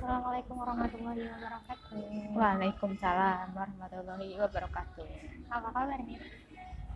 Assalamualaikum 0.00 0.56
warahmatullahi 0.56 1.28
wabarakatuh. 1.28 2.32
Waalaikumsalam 2.32 3.52
warahmatullahi 3.52 4.32
wabarakatuh. 4.40 5.04
Apa 5.52 5.68
kabar 5.76 6.00
nih? 6.08 6.16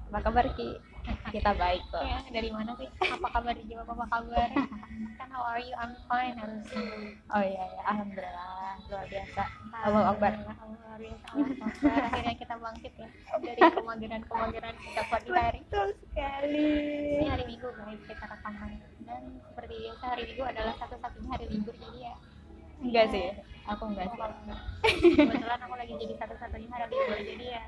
Apa 0.08 0.18
kabar 0.24 0.44
Ki? 0.56 0.80
Kita 1.28 1.52
baik 1.52 1.84
kok. 1.92 2.00
Ya, 2.00 2.24
dari 2.32 2.48
mana 2.48 2.72
sih? 2.80 2.88
Apa 3.04 3.28
kabar 3.28 3.52
dijawab 3.60 3.92
apa 3.92 4.08
kabar? 4.08 4.48
kan 5.20 5.28
how 5.28 5.44
are 5.44 5.60
you? 5.60 5.76
I'm 5.76 5.92
fine 6.08 6.32
harusnya. 6.32 6.80
Oh 7.28 7.44
iya 7.44 7.76
ya, 7.76 7.82
alhamdulillah 7.92 8.80
luar 8.88 9.04
biasa. 9.12 9.42
Allahu 9.84 10.06
Akbar. 10.08 10.32
Luar 10.40 10.96
biasa. 10.96 11.26
Akbar. 11.60 12.00
Akhirnya 12.08 12.34
kita 12.40 12.54
bangkit 12.56 12.92
ya 12.96 13.08
dari 13.36 13.60
kemageran-kemageran 13.68 14.74
kita 14.80 15.02
pagi 15.12 15.28
hari. 15.28 15.60
Betul 15.68 15.88
sekali. 16.08 16.72
Ini 17.20 17.26
hari 17.28 17.44
Minggu 17.52 17.68
guys 17.68 18.00
kita 18.08 18.24
rekaman 18.32 18.80
dan 19.04 19.22
seperti 19.52 19.74
biasa 19.92 20.04
hari 20.08 20.22
Minggu 20.32 20.44
adalah 20.48 20.74
satu-satunya 20.80 21.28
hari 21.36 21.46
libur 21.52 21.76
jadi 21.76 22.00
ya 22.00 22.16
Enggak 22.80 23.06
sih, 23.10 23.26
aku 23.64 23.82
enggak 23.86 24.06
sih. 24.06 24.18
kebetulan 25.14 25.58
aku 25.60 25.74
lagi 25.74 25.94
jadi 25.96 26.14
satu-satunya 26.16 26.68
hari 26.68 26.84
libur 26.88 27.18
jadi 27.18 27.46
ya 27.50 27.64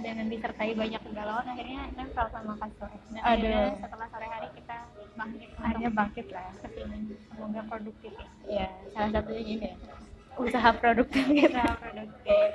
dengan 0.00 0.26
disertai 0.26 0.72
banyak 0.72 1.00
kegalauan 1.02 1.44
akhirnya 1.46 1.80
nempel 1.92 2.26
sama 2.26 2.56
kasur 2.56 2.88
dan 2.88 3.20
Aduh. 3.20 3.28
akhirnya 3.44 3.76
setelah 3.76 4.06
sore 4.08 4.26
hari 4.26 4.48
kita 4.54 4.76
bangkit 5.12 5.48
Akhirnya 5.54 5.90
bangkit 5.92 6.26
lah. 6.30 6.48
ke 6.56 6.68
sini 6.72 6.98
semoga 7.28 7.60
produktif 7.68 8.12
ya 8.16 8.26
Ya, 8.48 8.66
salah 8.90 9.10
satunya 9.12 9.42
gini 9.44 9.66
ya. 9.66 9.74
Usaha 10.32 10.70
produktif 10.72 11.24
kita. 11.28 11.52
kita 11.52 11.76
produktif 11.76 12.48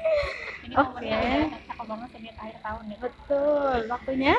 ini 0.64 0.74
Oke. 0.82 0.90
momennya 1.06 1.18
udah 1.46 1.62
cakep 1.62 1.86
banget 1.86 2.10
lihat 2.18 2.38
akhir 2.42 2.58
tahun 2.60 2.84
nih 2.84 2.98
Betul, 2.98 3.78
waktunya 3.86 4.36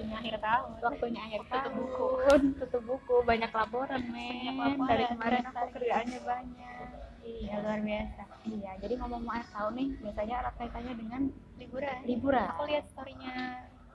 waktunya 0.00 0.16
akhir 0.16 0.36
tahun 0.40 0.68
waktunya 0.80 1.20
akhir 1.22 1.40
Tutup 1.40 1.52
tahun. 1.52 1.72
buku. 1.76 2.08
tutup 2.56 2.82
buku, 2.84 3.14
banyak 3.22 3.50
laporan 3.52 4.02
men. 4.08 4.54
laporan. 4.56 4.88
Dari 4.88 5.04
kemarin 5.06 5.42
aku 5.46 5.64
kerjaannya 5.70 6.20
banyak. 6.22 6.86
iya 7.20 7.54
luar 7.60 7.80
biasa 7.80 8.22
Iya, 8.40 8.72
jadi 8.80 8.94
ngomong-ngomong 8.96 9.34
akhir 9.36 9.48
tahun 9.52 9.72
nih, 9.76 9.88
biasanya 10.00 10.34
erat 10.40 10.54
kaitannya 10.56 10.94
dengan 10.96 11.22
liburan 11.54 11.96
liburan. 12.08 12.46
aku 12.48 12.62
lihat 12.64 12.84
storynya 12.88 13.34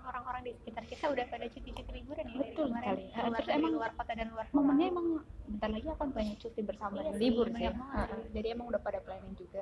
orang-orang 0.05 0.41
di 0.45 0.51
sekitar 0.55 0.83
kita 0.85 1.05
udah 1.09 1.25
pada 1.25 1.45
cuti-cuti 1.49 1.91
liburan 1.91 2.25
ya 2.29 2.37
Betul 2.45 2.67
sekali. 2.69 3.03
Terus 3.09 3.49
emang 3.49 3.71
luar 3.73 3.91
kota 3.91 4.13
dan 4.13 4.27
luar 4.29 4.45
kota. 4.45 4.55
momennya 4.55 4.85
emang 4.87 5.07
bentar 5.49 5.69
lagi 5.73 5.87
akan 5.89 6.09
banyak 6.13 6.37
cuti 6.37 6.61
bersama 6.61 6.93
Iya 6.93 7.01
dan 7.01 7.13
sih, 7.13 7.21
libur 7.25 7.47
sih. 7.49 7.65
Heeh. 7.65 8.07
jadi 8.29 8.47
emang 8.53 8.65
udah 8.69 8.81
pada 8.85 8.99
planning 9.01 9.33
juga 9.33 9.61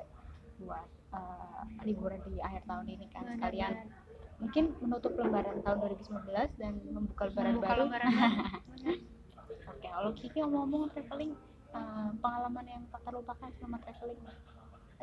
buat 0.54 0.86
eh, 1.16 1.62
liburan 1.82 2.20
di 2.22 2.36
akhir 2.38 2.62
tahun 2.62 2.86
ini 2.86 3.06
kan 3.08 3.24
sekalian. 3.26 3.72
Mungkin 4.36 4.64
menutup 4.78 5.12
lembaran 5.14 5.56
tahun 5.60 5.78
2019 5.80 6.26
dan 6.56 6.72
membuka 6.86 7.22
lembaran 7.26 7.52
Membuka 7.52 7.68
baru. 7.68 7.80
lembaran 7.82 8.08
baru. 8.10 8.42
Oke, 9.70 9.86
kalau 9.86 10.10
Kiki 10.12 10.38
ngomong-ngomong 10.38 10.90
traveling 10.90 11.32
eh, 11.70 12.08
pengalaman 12.18 12.64
yang 12.64 12.82
tak 12.88 13.00
terlupakan 13.02 13.48
selama 13.52 13.78
traveling. 13.80 14.20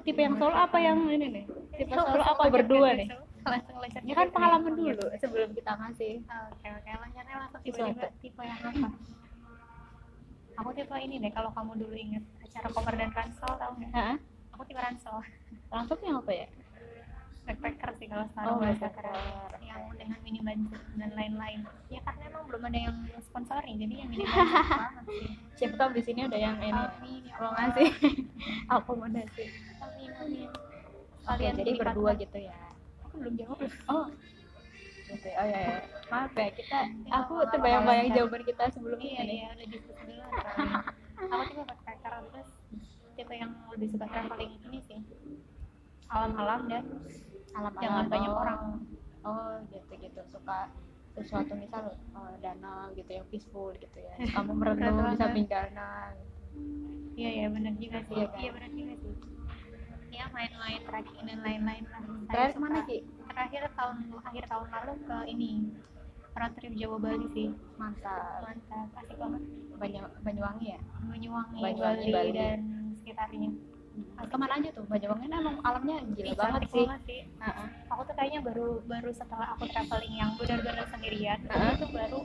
Tipe 0.02 0.18
yang 0.18 0.36
solo 0.36 0.56
apa 0.56 0.78
yang 0.78 0.98
ini 1.06 1.28
nih? 1.30 1.46
Tipe 1.76 1.92
Langsung 1.92 2.16
solo 2.16 2.24
apa 2.26 2.44
berdua 2.50 2.90
nih? 2.94 3.08
langsung 3.42 3.74
loncat 3.76 4.02
Ya 4.02 4.14
kan 4.14 4.28
pengalaman 4.30 4.72
Oh, 4.72 4.78
dulu 4.78 5.06
sebelum 5.18 5.50
kita 5.52 5.74
ngasih. 5.74 6.14
oke 6.22 6.68
oke 6.70 6.90
loncatnya 6.96 7.36
langsung 7.40 7.62
tiba-tiba 7.62 8.08
tipe 8.16 8.38
yang 8.40 8.62
apa 8.62 8.88
aku 10.54 10.70
tipe 10.72 10.96
ini 10.96 11.16
deh 11.18 11.32
kalau 11.32 11.50
kamu 11.50 11.74
dulu 11.76 11.96
inget 11.96 12.22
acara 12.40 12.70
cover 12.70 12.94
dan 12.94 13.10
ransel 13.10 13.50
tau 13.52 13.72
nggak 13.74 14.22
aku 14.52 14.62
tipe 14.64 14.78
ransel 14.78 15.18
Langsung 15.68 15.98
yang 16.02 16.20
apa 16.20 16.32
ya? 16.36 16.48
Backpacker 17.44 17.90
sih 17.94 18.06
kalau 18.06 18.26
sekarang 18.28 18.48
Oh, 18.48 18.60
bahasa 18.60 18.88
keren 18.88 19.18
yang 19.62 19.82
dengan 19.92 20.20
mini 20.22 20.40
budget 20.40 20.82
dan 20.94 21.12
lain-lain 21.12 21.60
ya 21.88 22.00
karena 22.02 22.24
emang 22.28 22.44
belum 22.46 22.62
ada 22.64 22.80
yang 22.82 22.96
sponsori 23.20 23.72
jadi 23.76 23.94
yang 23.98 24.10
mini 24.10 24.24
budget 24.24 24.48
banget 24.78 25.04
sih 25.08 25.26
Siapa 25.56 25.76
tahu 25.76 25.90
di 25.92 26.02
sini 26.02 26.20
ada 26.24 26.38
yang 26.38 26.58
ini 26.58 26.72
amin 26.74 27.22
ya 27.24 27.34
Allah. 27.36 27.52
ngasih 27.60 27.90
akomodasi. 28.76 29.46
amin 29.80 30.12
amin 30.18 30.50
Oke, 31.22 31.28
Kalian 31.28 31.54
jadi 31.56 31.72
berdua 31.76 32.12
gitu 32.16 32.38
ya. 32.40 32.58
aku 33.02 33.16
belum 33.20 33.34
jawab 33.36 33.58
Oh, 33.88 34.06
gitu. 35.08 35.28
ya. 35.28 35.36
Oh 35.36 35.46
ya, 35.46 35.60
ya. 35.60 35.78
Maaf 36.08 36.34
ya 36.34 36.50
kita. 36.52 36.80
Ya, 37.04 37.12
aku 37.16 37.34
terbayang-bayang 37.48 38.06
apa-apa. 38.06 38.18
jawaban 38.18 38.42
kita 38.44 38.64
sebelumnya 38.70 39.06
iya 39.08 39.22
nih. 39.22 39.36
iya 39.36 39.48
udah 39.52 39.68
diskusi 39.68 40.02
dulu 40.04 40.24
soalnya. 40.24 40.80
aku 41.22 41.44
tipe 41.46 41.62
backpacker 41.64 42.14
terus 42.28 42.50
tipe 43.14 43.34
yang 43.34 43.52
lebih 43.70 43.88
suka 43.88 44.06
traveling 44.08 44.52
ini 44.64 44.80
sih 44.82 45.00
alam-alam 46.12 46.62
dan 46.68 46.84
Alam 47.52 47.74
Jangan 47.78 48.06
banyak 48.08 48.32
orang. 48.32 48.60
Oh, 49.22 49.60
gitu-gitu. 49.68 50.22
Suka 50.26 50.72
sesuatu 51.12 51.52
misal 51.54 51.92
eh, 51.92 52.36
danau 52.40 52.88
gitu 52.94 53.12
yang 53.12 53.28
peaceful 53.28 53.76
gitu 53.76 53.98
ya. 53.98 54.16
Kamu 54.32 54.56
merenung 54.56 54.80
di 54.96 55.04
banget. 55.04 55.20
samping 55.20 55.48
danau. 55.48 56.16
iya 57.12 57.30
iya 57.34 57.48
benar 57.48 57.76
juga 57.76 58.00
sih 58.02 58.16
Iya 58.16 58.28
kan? 58.28 58.40
iya 58.40 58.50
benar 58.52 58.72
juga 58.72 58.94
sih 58.98 59.14
ya 60.12 60.26
main-main 60.30 60.80
trekking 60.82 61.24
dan 61.24 61.40
lain-lain 61.40 61.84
lah 61.86 62.02
Terakhir 62.26 62.52
ke 62.52 62.60
mana 62.60 62.80
Ki? 62.84 62.98
terakhir 63.26 63.62
tahun 63.72 63.96
akhir 64.22 64.44
tahun 64.48 64.68
lalu 64.70 64.94
ke 65.06 65.18
ini 65.28 65.52
road 66.34 66.54
trip 66.56 66.74
Jawa 66.74 66.98
Bali 67.00 67.28
sih 67.30 67.48
Mantap. 67.76 68.44
mantap 68.44 68.88
asik 68.98 69.16
banget 69.16 69.44
Banyu, 69.76 70.02
Banyuwangi 70.22 70.68
ya? 70.70 70.80
Banyuwangi, 71.04 71.60
Banyuwangi, 71.60 72.10
Bali, 72.10 72.12
Bali. 72.12 72.32
dan 72.32 72.60
sekitarnya 72.98 73.50
Ke 74.22 74.36
mana 74.38 74.54
aja 74.56 74.70
tuh? 74.72 74.86
Banyuwangi 74.88 75.28
kan 75.28 75.40
emang 75.40 75.56
alamnya 75.62 75.96
gila 76.16 76.28
Ih, 76.28 76.38
banget 76.38 76.62
sih. 76.70 76.86
banget 76.88 77.02
sih 77.04 77.22
Heeh. 77.42 77.68
aku 77.92 78.02
tuh 78.08 78.16
kayaknya 78.16 78.40
baru 78.40 78.80
baru 78.86 79.12
setelah 79.12 79.48
aku 79.52 79.68
traveling 79.68 80.16
yang 80.16 80.32
benar-benar 80.40 80.86
sendirian 80.88 81.40
Heeh. 81.44 81.60
aku 81.68 81.84
tuh 81.84 81.92
baru 81.92 82.20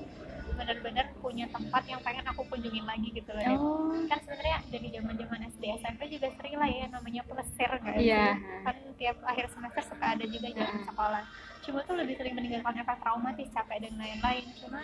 benar-benar 0.57 1.07
punya 1.19 1.45
tempat 1.51 1.83
yang 1.85 2.01
pengen 2.01 2.25
aku 2.25 2.47
kunjungin 2.47 2.87
lagi 2.87 3.11
gitu 3.11 3.29
loh 3.29 3.43
Oh, 3.51 3.99
kan 4.07 4.19
sebenarnya 4.23 4.63
dari 4.71 4.89
zaman 4.89 5.15
zaman 5.15 5.41
SD 5.51 5.65
SMP 5.83 6.01
juga 6.09 6.29
sering 6.33 6.57
lah 6.57 6.71
ya 6.71 6.87
namanya 6.89 7.23
plesir 7.27 7.69
nggak 7.69 7.97
Iya. 7.99 8.25
sih? 8.39 8.65
kan 8.65 8.77
tiap 8.97 9.17
akhir 9.27 9.47
semester 9.53 9.83
suka 9.85 10.07
ada 10.15 10.25
juga 10.25 10.49
jam 10.49 10.65
Heeh. 10.65 10.85
sekolah 10.87 11.23
cuma 11.61 11.79
tuh 11.83 11.97
lebih 11.99 12.15
sering 12.15 12.35
meninggalkan 12.35 12.75
efek 12.79 12.99
traumatis 13.03 13.49
capek 13.51 13.79
dan 13.83 13.95
lain-lain 13.99 14.45
cuma 14.57 14.81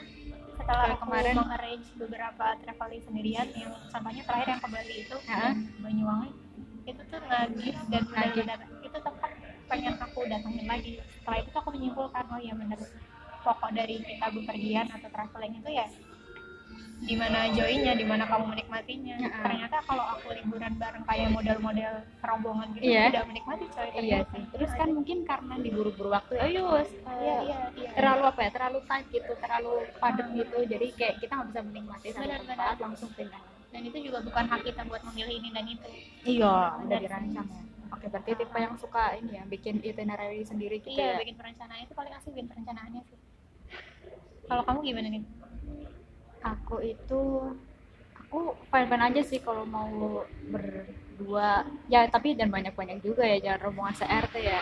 setelah 0.52 0.84
aku 0.92 1.06
kemarin. 1.06 1.34
mengarrange 1.38 1.86
beberapa 1.96 2.46
traveling 2.58 3.02
sendirian 3.06 3.48
yang 3.54 3.72
contohnya 3.88 4.22
terakhir 4.26 4.48
yang 4.50 4.60
ke 4.60 4.68
Bali 4.68 4.94
itu 5.00 5.16
Heeh. 5.24 5.54
Banyuwangi 5.78 6.30
itu 6.82 7.02
tuh 7.06 7.20
nagih 7.30 7.74
dan 7.90 8.02
benar-benar 8.10 8.58
itu 8.82 8.98
tempat 8.98 9.30
pengen 9.70 9.94
aku 9.96 10.20
datangin 10.26 10.66
lagi 10.66 10.92
setelah 11.20 11.38
itu 11.40 11.48
tuh 11.54 11.60
aku 11.62 11.70
menyimpulkan 11.78 12.24
oh 12.28 12.40
ya 12.42 12.54
bener 12.58 12.78
pokok 13.42 13.70
dari 13.74 13.96
kita 14.02 14.26
bepergian 14.34 14.86
atau 14.90 15.08
traveling 15.10 15.54
itu 15.58 15.70
ya 15.70 15.86
di 17.02 17.18
mana 17.18 17.50
joynya, 17.50 17.98
di 17.98 18.06
mana 18.06 18.22
kamu 18.30 18.54
menikmatinya. 18.54 19.18
Heeh. 19.18 19.42
Ternyata 19.42 19.82
kalau 19.90 20.06
aku 20.14 20.38
liburan 20.38 20.78
bareng 20.78 21.02
kayak 21.02 21.34
model-model 21.34 21.92
rombongan 22.22 22.68
gitu 22.78 22.86
Iya. 22.86 23.10
tidak 23.10 23.26
menikmati 23.26 23.64
coy. 23.74 23.88
Iya 23.90 23.92
ternyata. 24.22 24.30
sih. 24.30 24.42
Terus 24.54 24.70
kan 24.78 24.88
mungkin 24.94 25.18
karena 25.26 25.54
diburu-buru 25.58 26.08
waktu, 26.14 26.34
oh 26.38 26.46
yus, 26.46 26.88
iya 27.18 27.36
iya 27.42 27.58
iya. 27.74 27.90
terlalu 27.98 28.22
apa 28.30 28.40
ya, 28.46 28.50
terlalu 28.54 28.78
tight 28.86 29.06
gitu, 29.10 29.32
terlalu 29.34 29.72
padat 29.98 30.26
gitu, 30.30 30.58
jadi 30.62 30.86
kayak 30.94 31.14
kita 31.18 31.32
nggak 31.34 31.48
bisa 31.50 31.60
menikmati 31.66 32.06
satu 32.14 32.22
Benar, 32.22 32.38
tempat 32.38 32.54
benar. 32.54 32.76
langsung 32.86 33.10
pindah. 33.18 33.42
Dan 33.72 33.82
itu 33.88 33.98
juga 34.04 34.20
bukan 34.20 34.44
hak 34.46 34.60
kita 34.68 34.84
buat 34.84 35.00
memilih 35.10 35.34
ini 35.40 35.48
dan 35.50 35.64
itu. 35.64 35.88
Iya, 36.28 36.76
udah 36.84 36.98
dirancang 37.00 37.48
ya. 37.48 37.62
Oke, 37.92 38.06
berarti 38.08 38.30
tipe 38.36 38.58
yang 38.60 38.76
suka 38.76 39.16
ini 39.16 39.36
ya, 39.40 39.44
bikin 39.48 39.80
itinerary 39.80 40.44
sendiri 40.44 40.80
gitu 40.80 40.92
Iya, 40.96 41.16
ya. 41.16 41.20
bikin 41.24 41.36
perencanaan 41.40 41.80
itu 41.84 41.92
paling 41.96 42.12
asik 42.12 42.32
bikin 42.36 42.48
perencanaannya 42.52 43.02
sih. 43.08 43.18
Kalau 44.48 44.62
kamu 44.68 44.78
gimana 44.84 45.08
nih? 45.08 45.24
Aku 46.42 46.76
itu, 46.84 47.22
aku 48.16 48.38
fine-fine 48.68 49.04
aja 49.08 49.22
sih 49.24 49.40
kalau 49.40 49.64
mau 49.64 50.24
berdua. 50.52 51.64
Ya, 51.88 52.04
tapi 52.08 52.36
jangan 52.36 52.60
banyak-banyak 52.60 52.98
juga 53.00 53.24
ya, 53.24 53.38
jangan 53.40 53.70
rombongan 53.70 53.94
se-RT 54.04 54.34
ya. 54.40 54.60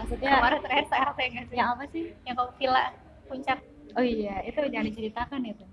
Maksudnya, 0.00 0.40
Kemarin 0.40 0.60
terakhir 0.60 0.86
saya 0.92 1.02
RT 1.12 1.20
nggak 1.32 1.46
sih? 1.48 1.56
yang 1.56 1.68
apa 1.72 1.84
sih? 1.92 2.04
Yang 2.28 2.34
kau 2.36 2.48
villa 2.60 2.84
puncak. 3.28 3.58
Oh 3.94 4.02
iya, 4.04 4.42
itu 4.42 4.58
jangan 4.68 4.86
diceritakan 4.90 5.40
itu. 5.46 5.64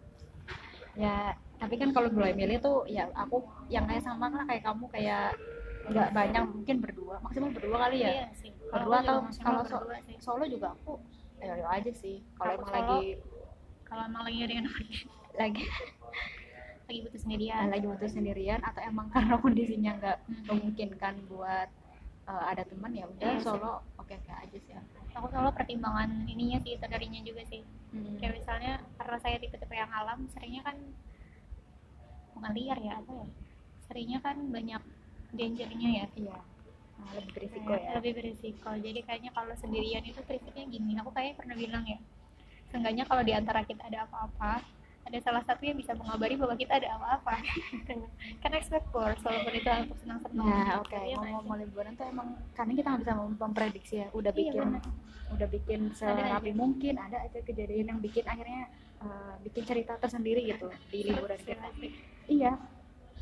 Ya, 0.94 1.34
tapi 1.62 1.78
kan 1.78 1.90
kalau 1.92 2.10
gue 2.10 2.30
milih 2.34 2.58
tuh 2.58 2.90
ya 2.90 3.06
aku 3.14 3.38
yang 3.68 3.86
kayak 3.86 4.02
sama 4.02 4.28
lah 4.28 4.44
kayak 4.44 4.66
kamu 4.66 4.90
kayak 4.90 5.38
nggak 5.84 6.10
banyak 6.10 6.44
mungkin 6.48 6.75
berdua, 6.80 7.22
maksimal 7.22 7.50
berdua 7.52 7.78
kali 7.80 8.02
ya. 8.02 8.10
Iya 8.12 8.25
sih. 8.34 8.50
Berdua 8.66 8.98
atau 9.00 9.16
kalau 9.40 9.62
so-. 9.63 9.86
Solo 10.18 10.46
juga 10.46 10.74
aku 10.74 10.98
ayo 11.38 11.54
ayo 11.56 11.66
aja 11.68 11.92
sih. 11.92 12.22
Kalau 12.34 12.54
emang 12.56 12.66
solo- 12.66 12.78
lagi 12.98 13.02
Kalau 13.84 14.04
emang 14.04 14.24
lagi 14.24 14.38
yang 14.42 14.66
lagi 15.36 15.63
lagi 16.88 16.98
butuh 17.02 17.19
sendirian. 17.19 17.66
Lagi 17.69 17.86
butuh 17.88 18.10
sendirian 18.10 18.62
atau 18.62 18.81
emang 18.81 19.07
karena 19.10 19.36
kondisinya 19.38 19.92
nggak 19.98 20.18
Hmm. 20.22 20.44
memungkinkan 20.48 21.14
buat 21.28 21.69
uh, 22.25 22.44
ada 22.48 22.64
teman 22.64 22.92
ya 22.92 23.06
udah 23.06 23.31
Iya 23.31 23.42
solo 23.42 23.86
oke 23.96 24.14
oke 24.14 24.31
aja 24.31 24.57
sih. 24.57 24.74
Aku 25.12 25.28
selalu 25.28 25.52
pertimbangan 25.52 26.07
ininya 26.25 26.57
sih, 26.57 26.78
tadarinya 26.78 27.19
juga 27.22 27.44
sih. 27.44 27.62
Hmm. 27.92 28.16
Kayak 28.18 28.40
misalnya 28.40 28.72
karena 28.96 29.18
saya 29.19 29.36
tipe-tipe 29.38 29.74
yang 29.74 29.92
alam, 29.92 30.24
seringnya 30.31 30.64
kan 30.64 30.78
bukan 32.42 32.54
liar 32.58 32.78
ya 32.82 32.94
apa 32.98 33.12
ya? 33.14 33.26
Seringnya 33.86 34.20
kan 34.20 34.36
banyak 34.50 34.82
dangernya 35.32 35.90
ya. 35.94 36.06
Iya. 36.18 36.38
Nah, 36.98 37.10
lebih 37.14 37.32
berisiko 37.38 37.70
Kayak 37.70 37.82
ya. 37.86 37.92
Lebih 38.02 38.12
berisiko. 38.18 38.70
Jadi 38.76 39.00
kayaknya 39.06 39.32
kalau 39.32 39.54
sendirian 39.56 40.02
itu 40.02 40.20
prinsipnya 40.26 40.66
gini. 40.66 40.98
Aku 40.98 41.14
kayaknya 41.14 41.36
pernah 41.38 41.56
bilang 41.56 41.86
ya. 41.86 42.00
Seenggaknya 42.74 43.06
kalau 43.06 43.22
di 43.22 43.34
antara 43.36 43.62
kita 43.62 43.84
ada 43.86 44.10
apa-apa, 44.10 44.64
ada 45.02 45.18
salah 45.22 45.44
satu 45.44 45.62
yang 45.66 45.76
bisa 45.76 45.92
mengabari 45.94 46.34
bahwa 46.34 46.56
kita 46.56 46.78
ada 46.78 46.98
apa-apa. 46.98 47.42
Karena 48.42 48.56
expect 48.58 48.90
course 48.90 49.22
walaupun 49.22 49.54
itu 49.54 49.70
untuk 49.70 49.98
senang-senang 50.02 50.46
Nah, 50.46 50.82
oke. 50.82 50.98
Iya 50.98 51.16
nggak 51.20 51.32
Mau 51.36 51.42
mau 51.46 51.58
liburan 51.58 51.94
tuh 51.94 52.06
emang 52.10 52.28
karena 52.54 52.72
kita 52.74 52.88
nggak 52.90 53.02
bisa 53.06 53.14
mem- 53.18 53.38
memprediksi 53.38 53.96
ya. 54.02 54.08
Udah 54.14 54.32
Iya, 54.32 54.40
bikin, 54.50 54.62
benar. 54.66 54.84
udah 55.32 55.48
bikin 55.50 55.82
serapi 55.94 56.52
mungkin. 56.54 56.94
Ada 56.98 57.18
aja 57.28 57.40
kejadian 57.44 57.86
yang 57.92 58.00
bikin 58.00 58.24
akhirnya 58.26 58.72
eh, 59.01 59.33
bikin 59.42 59.63
cerita 59.63 59.98
tersendiri 59.98 60.45
gitu 60.45 60.69
di 60.88 61.00
liburan 61.03 61.38
kita. 61.38 61.68
Iya. 62.27 62.53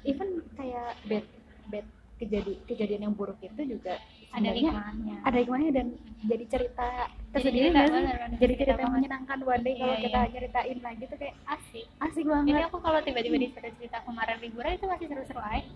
Even 0.02 0.30
kayak 0.54 0.96
bad 1.06 1.26
bad 1.68 1.86
kejadian 2.16 2.60
kejadian 2.66 3.02
yang 3.02 3.16
buruk 3.16 3.40
itu 3.40 3.56
juga 3.66 3.96
ada 4.30 4.52
hikmahnya 4.52 5.24
ada 5.24 5.38
hikmahnya 5.40 5.72
dan 5.72 5.88
jadi 6.22 6.46
cerita 6.46 6.88
tersendiri 7.32 7.72
cerita, 7.72 7.88
benar, 7.88 7.96
benar. 7.96 8.30
Jadi 8.36 8.54
Cerita 8.54 8.60
cerita 8.62 8.82
yang 8.82 8.94
menyenangkan 8.94 9.38
one 9.40 9.64
day 9.64 9.74
kalau 9.74 9.96
Iya, 9.96 10.04
kita 10.04 10.20
iya. 10.20 10.28
nyeritain 10.30 10.80
lagi 10.80 11.04
tuh 11.08 11.18
kayak 11.18 11.36
asik 11.48 11.86
asik 11.98 12.24
jadi 12.24 12.36
banget. 12.44 12.68
aku 12.68 12.78
kalau 12.80 13.00
tiba-tiba 13.00 13.38
disuruh 13.40 13.72
cerita 13.72 13.98
kemarin 14.04 14.38
liburan 14.40 14.72
itu 14.76 14.86
masih 14.86 15.06
seru-seru 15.08 15.40
aja 15.42 15.72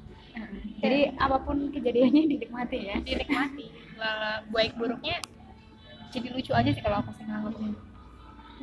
Jadi 0.83 0.99
apa 1.15 1.38
pun 1.39 1.57
kejadiannya 1.71 2.21
dinikmati 2.31 2.77
ya. 2.81 2.95
dinikmati 2.99 3.65
baik 4.51 4.71
buruknya 4.75 5.15
jadi 6.11 6.27
lucu 6.27 6.51
aja 6.51 6.69
sih 6.69 6.83
kalau 6.83 6.99
aku 6.99 7.11
sih 7.15 7.23
nganggapnya 7.23 7.71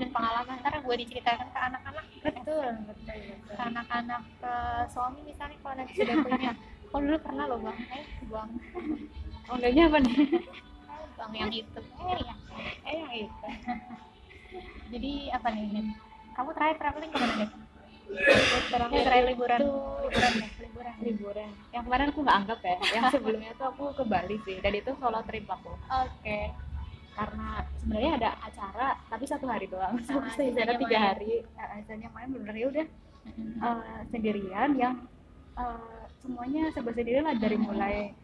dan 0.00 0.10
pengalaman. 0.10 0.56
Ntar 0.58 0.74
gue 0.80 0.96
diceritakan 0.98 1.46
ke 1.46 1.58
anak-anak. 1.60 2.04
Betul, 2.20 2.66
betul, 2.88 3.16
betul. 3.20 3.52
ke 3.52 3.62
anak-anak 3.62 4.22
ke 4.40 4.52
suami 4.88 5.20
misalnya 5.22 5.56
kalau 5.60 5.74
nanti 5.76 5.92
sudah 5.94 6.16
punya. 6.18 6.52
Kalau 6.90 7.02
dulu 7.06 7.18
pernah 7.22 7.44
loh 7.46 7.58
bang. 7.60 7.78
Eh 7.92 8.04
bang 8.26 8.48
enggaknya 9.50 9.82
apa 9.86 9.98
nih? 10.00 10.14
bang 11.14 11.32
yang 11.36 11.52
itu. 11.52 11.80
Eh 11.80 12.18
yang 12.24 12.38
eh 12.82 12.96
yang 12.96 13.12
itu. 13.14 13.46
Jadi 14.90 15.12
apa 15.30 15.48
nih 15.52 15.66
kamu 16.30 16.50
terakhir 16.56 16.76
traveling 16.80 17.10
ke 17.10 17.18
mana 17.18 17.34
deh 17.36 17.50
Terakhir 18.70 18.98
Ya, 18.98 19.04
terakhir 19.06 19.26
liburan. 19.30 19.60
itu 19.62 19.70
liburan 20.02 20.32
ya 20.34 20.48
liburan. 20.58 20.94
liburan. 20.98 21.50
Yang 21.70 21.82
kemarin 21.86 22.06
aku 22.10 22.18
nggak 22.26 22.38
anggap 22.42 22.58
ya. 22.60 22.76
Yang 22.90 23.04
sebelumnya 23.14 23.50
tuh 23.54 23.66
aku 23.70 23.84
ke 23.94 24.02
Bali 24.02 24.36
sih. 24.42 24.56
Dan 24.58 24.72
itu 24.74 24.90
solo 24.98 25.20
trip 25.22 25.46
aku. 25.46 25.70
oke 25.78 26.38
Karena 27.20 27.48
sebenarnya 27.76 28.12
ada 28.16 28.30
acara, 28.40 28.88
tapi 29.12 29.24
satu 29.28 29.44
hari 29.44 29.68
doang. 29.68 29.92
Ah, 29.92 30.00
di 30.00 30.04
sana 30.08 30.28
sisanya 30.32 30.76
tiga 30.80 30.96
main. 30.96 31.08
hari. 31.12 31.32
Uh, 31.52 31.76
sisanya 31.84 32.08
main 32.16 32.28
bener 32.32 32.54
ya 32.56 32.66
udah 32.72 32.86
eh, 33.60 34.00
sendirian 34.08 34.70
yang 34.80 34.94
eh, 35.60 36.00
semuanya 36.24 36.72
serba 36.72 36.96
sendiri 36.96 37.20
lah 37.20 37.36
dari 37.36 37.56
mulai 37.60 38.16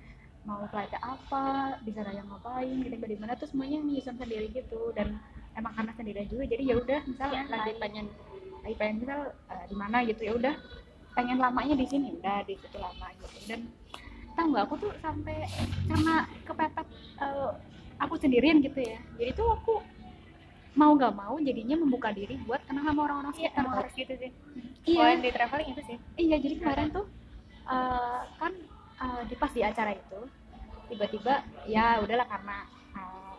mau 0.47 0.63
flight 0.71 0.95
apa, 1.03 1.77
di 1.83 1.91
sana 1.91 2.15
yang 2.15 2.31
ngapain, 2.31 2.79
gitu 2.79 2.95
di 2.95 3.19
mana 3.19 3.35
tuh 3.35 3.51
semuanya 3.51 3.83
nyusun 3.83 4.15
sendiri 4.15 4.47
gitu 4.55 4.95
dan 4.95 5.19
emang 5.59 5.75
karena 5.75 5.93
sendirian 5.99 6.29
juga 6.31 6.45
jadi 6.47 6.63
ya 6.63 6.75
udah 6.79 7.01
misal 7.03 7.29
Iya, 7.35 7.43
lagi 7.51 7.73
pengen 7.83 8.07
lagi 8.63 8.75
pengen 8.79 8.97
misal 9.03 9.21
eh, 9.51 9.65
di 9.67 9.77
mana 9.77 9.97
gitu 10.07 10.23
ya 10.23 10.33
udah 10.39 10.55
pengen 11.19 11.39
lamanya 11.41 11.75
di 11.75 11.87
sini 11.89 12.15
udah 12.21 12.45
di 12.45 12.55
situ 12.61 12.77
lama 12.79 13.09
gitu 13.19 13.37
dan 13.51 13.61
tau 14.37 14.47
nggak 14.53 14.65
aku 14.69 14.75
tuh 14.87 14.93
sampai 15.01 15.49
karena 15.89 16.15
kepepet 16.45 16.87
eh, 17.25 17.51
aku 18.01 18.15
sendirian 18.21 18.61
gitu 18.61 18.81
ya 18.81 18.99
jadi 19.17 19.31
tuh 19.33 19.49
aku 19.53 19.75
mau 20.77 20.93
nggak 20.93 21.15
mau 21.17 21.41
jadinya 21.41 21.77
membuka 21.81 22.13
diri 22.13 22.37
buat 22.45 22.61
kenal 22.69 22.85
sama 22.85 23.01
orang-orang 23.09 23.33
iya 23.41 23.49
sekitar 23.49 23.65
tau. 23.65 23.77
harus 23.81 23.93
gitu 23.97 24.15
sih 24.21 24.31
Iya. 24.87 25.19
Di 25.19 25.31
traveling 25.35 25.69
itu 25.75 25.83
sih 25.83 25.97
Iya, 26.15 26.37
jadi 26.39 26.55
kemarin 26.63 26.89
tuh 26.95 27.07
eh, 27.67 28.21
kan 28.39 28.53
eh, 29.03 29.23
di 29.27 29.35
pas 29.35 29.51
di 29.51 29.63
acara 29.67 29.91
itu 29.91 30.21
tiba-tiba 30.87 31.43
ya 31.67 31.99
udahlah 31.99 32.23
karena 32.31 32.57
eh, 32.95 33.35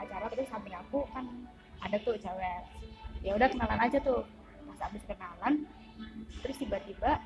acara 0.00 0.24
terus 0.32 0.48
samping 0.48 0.72
aku 0.72 1.04
kan 1.12 1.28
ada 1.84 2.00
tuh 2.00 2.16
cewek. 2.16 2.62
Ya 3.20 3.36
udah 3.36 3.44
kenalan 3.52 3.76
aja 3.76 4.00
tuh. 4.00 4.24
Pas 4.72 4.88
habis 4.88 5.04
kenalan 5.04 5.68
terus 6.40 6.56
tiba-tiba 6.56 7.20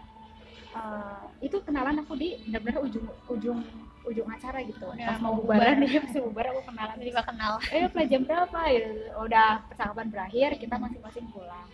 eh, 0.70 1.22
itu 1.42 1.56
kenalan 1.62 2.00
aku 2.00 2.14
di 2.14 2.38
benar-benar 2.46 2.80
ujung 2.84 3.06
ujung 3.28 3.58
ujung 4.00 4.28
acara 4.28 4.64
gitu. 4.64 4.86
Udah 4.86 5.06
Pas 5.12 5.20
mau 5.20 5.36
bubaran 5.36 5.76
bubar. 5.76 5.82
nih, 5.82 5.92
pas 6.04 6.12
mau 6.16 6.24
bubar 6.32 6.46
aku 6.50 6.60
kenalan. 6.72 6.94
Tiba-tiba 6.96 7.22
kenal. 7.26 7.52
Eh 7.68 7.84
mulai 7.86 8.06
jam 8.08 8.22
berapa 8.24 8.60
ya 8.66 8.82
udah 9.20 9.48
percakapan 9.68 10.06
berakhir 10.08 10.50
kita 10.56 10.74
masing-masing 10.76 11.26
pulang. 11.30 11.68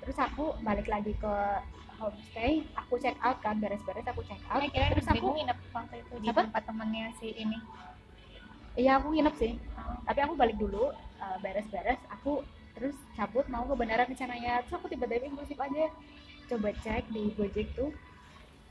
Terus 0.00 0.16
aku 0.16 0.44
balik 0.62 0.88
lagi 0.88 1.12
ke 1.12 1.34
homestay 1.98 2.62
aku 2.78 2.94
check 3.02 3.18
out 3.20 3.42
kan 3.42 3.58
beres-beres 3.58 4.06
aku 4.06 4.22
check 4.24 4.40
out. 4.48 4.62
Eh, 4.62 4.70
kira 4.70 4.94
terus 4.94 5.04
aku 5.04 5.34
nginep 5.34 5.58
waktu 5.74 5.96
itu 6.00 6.14
di 6.22 6.28
Apa? 6.30 6.46
tempat 6.46 6.62
temannya 6.64 7.10
si 7.18 7.34
ini? 7.34 7.58
Iya 8.78 9.02
aku 9.02 9.10
nginep 9.12 9.34
sih. 9.36 9.52
Tapi 10.06 10.20
aku 10.22 10.38
balik 10.38 10.56
dulu 10.56 10.94
uh, 10.94 11.36
beres-beres 11.42 11.98
aku 12.08 12.46
terus 12.72 12.94
cabut 13.18 13.44
mau 13.50 13.66
ke 13.66 13.74
bandara 13.74 14.06
rencananya. 14.06 14.62
Terus 14.64 14.78
aku 14.78 14.86
tiba-tiba 14.88 15.26
impulsif 15.26 15.58
aja. 15.58 15.90
Coba 16.48 16.70
cek 16.80 17.10
di 17.12 17.34
Gojek 17.36 17.74
tuh 17.76 17.90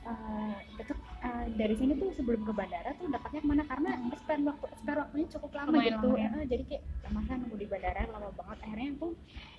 uh, 0.08 0.56
itu 0.80 0.94
uh, 1.22 1.46
dari 1.54 1.74
sini 1.76 1.92
tuh 2.00 2.10
sebelum 2.16 2.40
ke 2.48 2.52
bandara 2.56 2.90
tuh 2.96 3.06
dapatnya 3.12 3.40
ke 3.44 3.48
mana? 3.48 3.62
Karena 3.68 3.90
spare 4.16 4.42
waktu 4.44 4.66
spare 4.80 4.98
waktunya 5.04 5.26
cukup 5.28 5.50
lama 5.54 5.68
Lumayan 5.68 5.92
gitu. 5.92 6.08
lama 6.08 6.18
ya. 6.18 6.28
Eh, 6.32 6.46
jadi 6.48 6.62
kayak 6.68 6.82
"Ya 7.04 7.08
masa 7.12 7.32
nunggu 7.36 7.56
di 7.60 7.66
bandara 7.68 8.00
lama 8.08 8.28
banget. 8.32 8.58
Akhirnya 8.64 8.88
aku 8.96 9.08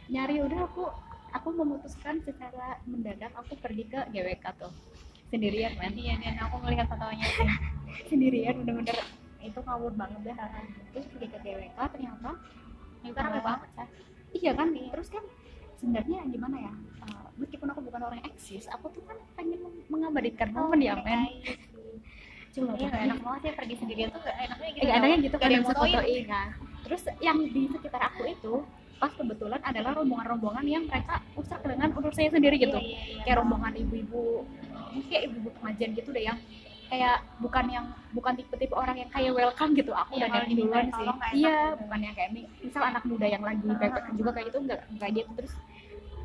nyari 0.09 0.35
udah 0.41 0.59
aku 0.65 0.83
aku 1.29 1.49
memutuskan 1.53 2.15
secara 2.25 2.67
mendadak 2.89 3.31
aku 3.37 3.53
pergi 3.61 3.83
ke 3.85 3.99
GWK 4.09 4.45
tuh. 4.57 4.73
Sendirian 5.29 5.73
men. 5.77 5.93
Iya 5.93 6.15
dan 6.17 6.35
aku 6.49 6.55
melihat 6.65 6.85
fotonya 6.89 7.27
sendirian 8.09 8.55
bener-bener. 8.65 8.97
Itu 9.39 9.59
ngawur 9.61 9.93
banget 9.93 10.19
deh 10.25 10.35
terus 10.95 11.05
pergi 11.13 11.27
ke 11.29 11.37
GWK 11.45 11.77
ternyata 11.93 12.31
itu 12.99 13.15
rame 13.15 13.39
banget. 13.39 13.69
ya 13.77 13.85
iya 14.35 14.51
kan? 14.53 14.67
Terus 14.73 15.09
kan 15.13 15.23
sebenarnya 15.79 16.19
gimana 16.27 16.57
ya? 16.59 16.73
Uh, 17.07 17.27
meskipun 17.39 17.67
aku 17.71 17.81
bukan 17.87 18.01
orang 18.03 18.21
eksis 18.27 18.67
aku 18.67 18.91
tuh 18.91 19.03
kan 19.07 19.15
pengen 19.39 19.63
meng- 19.63 19.87
mengabadikan 19.87 20.51
momen 20.51 20.83
ya 20.83 20.99
men. 20.99 21.31
cuma 22.49 22.73
gak 22.75 22.91
enak 22.91 23.19
banget 23.21 23.41
ya 23.45 23.51
pergi 23.55 23.75
sendirian 23.77 24.09
tuh 24.09 24.21
gak 24.25 24.35
enaknya 24.41 24.69
gitu 24.73 24.83
eh, 24.89 24.97
enaknya 24.97 25.17
gitu 25.21 25.35
kan 25.37 25.49
yang 25.53 25.63
fotoin. 25.63 26.23
kan 26.25 26.47
terus 26.81 27.01
yang 27.21 27.37
di 27.45 27.61
sekitar 27.69 28.01
aku 28.09 28.21
itu 28.25 28.53
pas 28.99 29.13
kebetulan 29.15 29.61
adalah 29.63 29.95
rombongan-rombongan 29.95 30.65
yang 30.67 30.83
mereka 30.89 31.23
usah 31.39 31.55
dengan 31.63 31.93
urus 31.95 32.19
saya 32.19 32.35
sendiri 32.35 32.59
gitu. 32.59 32.75
Iya, 32.75 32.83
iya, 32.83 32.99
iya. 33.15 33.21
kayak 33.23 33.37
rombongan 33.39 33.73
ibu-ibu 33.79 34.43
kayak 35.07 35.31
ibu-ibu 35.31 35.49
pengajian 35.61 35.91
gitu 35.95 36.09
deh 36.11 36.23
yang 36.25 36.37
kayak 36.89 37.17
bukan 37.37 37.65
yang 37.69 37.85
bukan 38.11 38.33
tipe-tipe 38.33 38.73
orang 38.73 38.97
yang 38.97 39.09
kayak 39.13 39.31
welcome 39.31 39.71
gitu. 39.77 39.93
Aku 39.93 40.17
Iya, 40.17 40.25
kalau 40.27 40.35
dari 40.41 40.49
dimintain 40.51 40.89
duluan 40.89 41.17
sih. 41.21 41.37
iya 41.39 41.57
bukan 41.77 41.99
yang 42.01 42.15
kayak 42.17 42.31
mi- 42.33 42.49
misal 42.59 42.81
anak 42.83 43.03
muda 43.05 43.25
yang 43.25 43.43
lagi 43.45 43.61
backpacker 43.63 44.13
juga 44.17 44.29
kayak 44.33 44.45
gitu 44.49 44.57
enggak 44.59 44.79
enggak 44.89 45.09
gitu. 45.13 45.29
Terus 45.37 45.53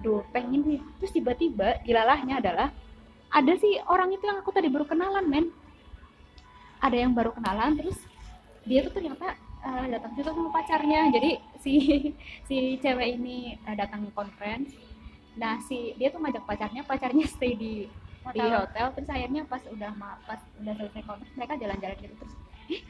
duh 0.00 0.20
pengen 0.32 0.60
nih. 0.64 0.80
Terus 0.98 1.12
tiba-tiba 1.12 1.68
dilalahnya 1.84 2.34
adalah 2.40 2.68
ada 3.28 3.52
sih 3.56 3.76
orang 3.84 4.08
itu 4.10 4.24
yang 4.24 4.40
aku 4.40 4.50
tadi 4.50 4.68
baru 4.68 4.84
kenalan 4.84 5.26
men. 5.28 5.46
Ada 6.80 6.96
yang 6.96 7.12
baru 7.12 7.32
kenalan 7.32 7.76
terus 7.76 7.96
dia 8.64 8.80
tuh 8.84 8.92
ternyata 8.92 9.36
eh, 9.64 9.86
datang 9.92 10.12
juga 10.16 10.30
sama 10.32 10.50
pacarnya. 10.50 11.00
Jadi 11.12 11.30
si 11.60 11.72
si 12.48 12.56
cewek 12.80 13.20
ini 13.20 13.56
eh, 13.58 13.76
datang 13.76 14.08
conference. 14.12 14.72
Nah 15.36 15.60
si 15.60 15.92
dia 15.96 16.08
tuh 16.08 16.20
ngajak 16.20 16.44
pacarnya 16.44 16.82
pacarnya 16.84 17.24
stay 17.26 17.52
di 17.52 17.72
di 18.30 18.40
Hotel. 18.40 18.56
hotel 18.62 18.86
terus 18.92 19.08
akhirnya 19.10 19.42
pas 19.44 19.62
udah 19.66 19.90
pas 20.24 20.40
udah 20.56 20.74
selesai 20.74 21.02
conference 21.02 21.34
mereka 21.34 21.52
jalan-jalan 21.58 21.96
gitu 21.98 22.14
terus 22.16 22.34
eh, 22.70 22.80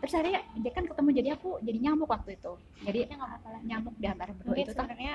terus 0.00 0.12
akhirnya 0.14 0.40
dia 0.56 0.72
kan 0.72 0.84
ketemu 0.86 1.08
jadi 1.12 1.28
aku 1.36 1.50
jadi 1.60 1.78
nyamuk 1.78 2.08
waktu 2.08 2.30
itu. 2.32 2.52
Jadi 2.80 2.98
ya 3.04 3.14
nggak 3.14 3.60
nyamuk 3.68 3.94
di 3.94 4.06
antara 4.08 4.32
berdua 4.32 4.56
itu 4.56 4.72
sebenarnya 4.72 5.14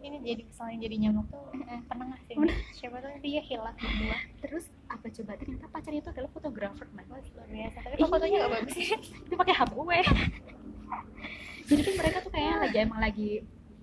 ini 0.00 0.16
jadi 0.24 0.42
kesalahan 0.48 0.80
jadi 0.80 0.96
nyamuk 1.04 1.26
tuh 1.28 1.44
penengah 1.84 2.16
sih? 2.24 2.34
Siapa 2.72 2.96
tuh? 2.96 3.12
Dia 3.20 3.44
hilang 3.44 3.76
berdua. 3.76 4.16
Terus 4.40 4.64
apa 4.88 5.04
coba? 5.04 5.32
Ternyata 5.36 5.66
pacarnya 5.68 6.00
itu 6.00 6.08
adalah 6.08 6.30
fotografer 6.32 6.86
man 6.96 7.04
Wah, 7.12 7.20
luar 7.20 7.48
biasa. 7.52 7.76
Tapi 7.84 7.94
kok 7.94 8.08
fotonya 8.08 8.32
Iya. 8.32 8.40
gak 8.40 8.52
bagus 8.56 8.76
itu 8.80 9.34
pakai 9.44 9.54
HP 9.54 9.72
jadi 11.62 11.80
tuh 11.82 11.94
mereka 11.96 12.16
tuh 12.20 12.32
kayaknya 12.32 12.56
lagi 12.58 12.76
emang 12.78 13.00
lagi 13.00 13.28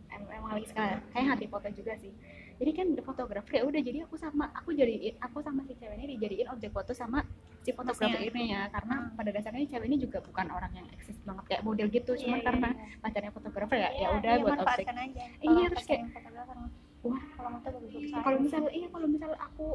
em- 0.10 0.30
emang 0.30 0.52
lagi 0.54 0.68
sekarang 0.70 1.00
kayak 1.10 1.28
hati 1.28 1.46
foto 1.50 1.68
juga 1.72 1.94
sih 1.98 2.12
jadi 2.60 2.72
kan 2.76 2.86
udah 2.92 3.06
fotografer 3.06 3.54
ya 3.56 3.64
udah 3.64 3.80
jadi 3.80 3.98
aku 4.04 4.16
sama 4.16 4.52
aku 4.52 4.76
jadiin 4.76 5.16
aku 5.18 5.40
sama 5.40 5.64
si 5.64 5.74
cewek 5.74 5.96
ini 5.96 6.20
dijadiin 6.20 6.48
objek 6.52 6.70
foto 6.70 6.92
sama 6.92 7.24
si 7.64 7.72
fotografer 7.72 8.20
ini 8.22 8.52
ya 8.52 8.68
karena 8.68 8.96
Hmm. 9.00 9.16
pada 9.16 9.30
dasarnya 9.32 9.64
cewek 9.66 9.88
ini 9.88 9.98
juga 9.98 10.20
bukan 10.20 10.48
orang 10.52 10.72
yang 10.76 10.88
eksis 10.92 11.16
banget 11.24 11.44
kayak 11.48 11.64
model 11.64 11.88
gitu 11.88 12.12
Iya, 12.14 12.20
cuman 12.20 12.38
iya, 12.38 12.46
karena 12.46 12.70
iya. 12.70 13.00
pacarnya 13.00 13.32
fotografer 13.32 13.78
ya 13.78 13.90
Iya, 13.90 13.90
ya 13.96 14.08
udah 14.12 14.32
iya, 14.36 14.44
buat 14.44 14.60
objek 14.60 14.86
aja 14.88 15.24
Iya, 15.40 15.66
terus 15.72 15.88
mah. 15.88 16.70
wah 17.00 17.22
kalau 17.32 17.50
bagus-bagus 17.64 18.12
kalau 18.12 18.38
misal 18.44 18.62
iya 18.70 18.88
kalau 18.92 19.08
misal 19.08 19.32
aku 19.40 19.68